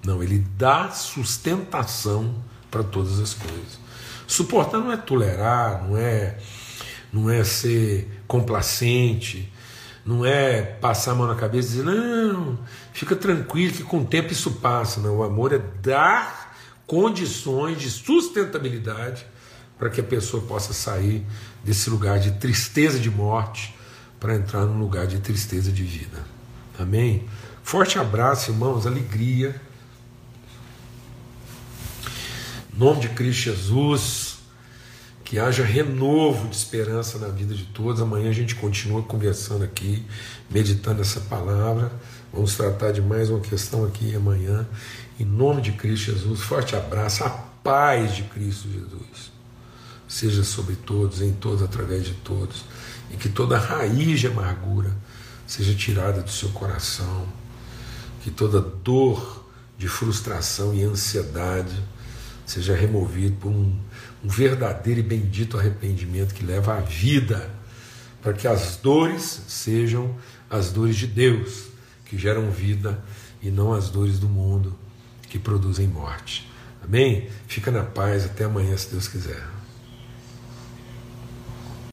Não, 0.07 0.23
ele 0.23 0.47
dá 0.57 0.89
sustentação 0.91 2.33
para 2.71 2.85
todas 2.85 3.19
as 3.19 3.35
coisas. 3.35 3.81
Suportar 4.25 4.79
não 4.79 4.93
é 4.93 4.97
tolerar, 4.97 5.83
não 5.83 5.97
é, 5.97 6.39
não 7.13 7.29
é 7.29 7.43
ser 7.43 8.23
complacente, 8.29 9.53
não 10.05 10.25
é 10.25 10.63
passar 10.63 11.11
a 11.11 11.15
mão 11.17 11.27
na 11.27 11.35
cabeça 11.35 11.69
e 11.69 11.71
dizer, 11.71 11.85
não, 11.85 12.57
fica 12.93 13.17
tranquilo 13.17 13.75
que 13.75 13.83
com 13.83 14.03
o 14.03 14.05
tempo 14.05 14.33
isso 14.33 14.53
passa. 14.53 15.01
Não, 15.01 15.17
o 15.17 15.25
amor 15.25 15.53
é 15.53 15.59
dar 15.59 16.57
condições 16.87 17.81
de 17.81 17.91
sustentabilidade 17.91 19.27
para 19.77 19.91
que 19.91 20.01
a 20.01 20.05
pessoa 20.05 20.41
possa 20.45 20.73
sair 20.73 21.27
desse 21.65 21.91
lugar 21.91 22.21
de 22.21 22.31
tristeza 22.31 23.01
de 23.01 23.11
morte 23.11 23.77
para 24.21 24.37
entrar 24.37 24.67
num 24.67 24.79
lugar 24.79 25.09
de 25.09 25.19
tristeza 25.19 25.73
de 25.73 25.83
vida. 25.83 26.25
Amém? 26.79 27.29
Forte 27.65 27.99
abraço, 27.99 28.53
irmãos, 28.53 28.87
alegria. 28.87 29.66
Em 32.77 32.79
nome 32.79 33.01
de 33.01 33.09
Cristo 33.09 33.45
Jesus 33.45 34.37
que 35.25 35.39
haja 35.39 35.65
renovo 35.65 36.47
de 36.47 36.55
esperança 36.55 37.19
na 37.19 37.29
vida 37.29 37.55
de 37.55 37.65
todos. 37.65 38.03
Amanhã 38.03 38.29
a 38.29 38.35
gente 38.35 38.55
continua 38.55 39.03
conversando 39.03 39.65
aqui, 39.65 40.05
meditando 40.51 41.01
essa 41.01 41.21
palavra. 41.21 41.91
Vamos 42.31 42.55
tratar 42.55 42.93
de 42.93 43.01
mais 43.01 43.31
uma 43.31 43.41
questão 43.41 43.83
aqui 43.87 44.15
amanhã. 44.15 44.69
Em 45.19 45.25
nome 45.25 45.63
de 45.63 45.73
Cristo 45.73 46.13
Jesus, 46.13 46.43
forte 46.43 46.77
abraço, 46.77 47.25
a 47.25 47.31
paz 47.31 48.15
de 48.15 48.25
Cristo 48.25 48.69
Jesus 48.69 49.33
seja 50.07 50.45
sobre 50.45 50.77
todos, 50.77 51.23
em 51.23 51.33
todos, 51.33 51.63
através 51.63 52.05
de 52.05 52.13
todos, 52.13 52.63
e 53.11 53.17
que 53.17 53.31
toda 53.31 53.59
raiz 53.59 54.21
de 54.21 54.27
amargura 54.27 54.95
seja 55.47 55.75
tirada 55.75 56.21
do 56.21 56.31
seu 56.31 56.51
coração, 56.51 57.27
que 58.23 58.31
toda 58.31 58.61
dor 58.61 59.45
de 59.79 59.89
frustração 59.89 60.75
e 60.75 60.85
ansiedade 60.85 61.83
seja 62.47 62.75
removido 62.75 63.37
por 63.37 63.51
um 63.51 63.77
um 64.27 64.29
verdadeiro 64.29 64.99
e 64.99 65.03
bendito 65.05 65.57
arrependimento 65.57 66.35
que 66.35 66.45
leva 66.45 66.77
à 66.77 66.81
vida, 66.81 67.49
para 68.21 68.33
que 68.33 68.49
as 68.49 68.77
dores 68.77 69.43
sejam 69.47 70.17
as 70.51 70.73
dores 70.73 70.97
de 70.97 71.07
Deus, 71.07 71.69
que 72.05 72.19
geram 72.19 72.51
vida, 72.51 73.03
e 73.41 73.51
não 73.51 73.73
as 73.73 73.89
dores 73.89 74.19
do 74.19 74.29
mundo, 74.29 74.77
que 75.29 75.39
produzem 75.39 75.87
morte. 75.87 76.51
Amém? 76.83 77.29
Fica 77.47 77.71
na 77.71 77.85
paz, 77.85 78.25
até 78.25 78.45
amanhã, 78.45 78.77
se 78.77 78.91
Deus 78.91 79.07
quiser. 79.07 79.56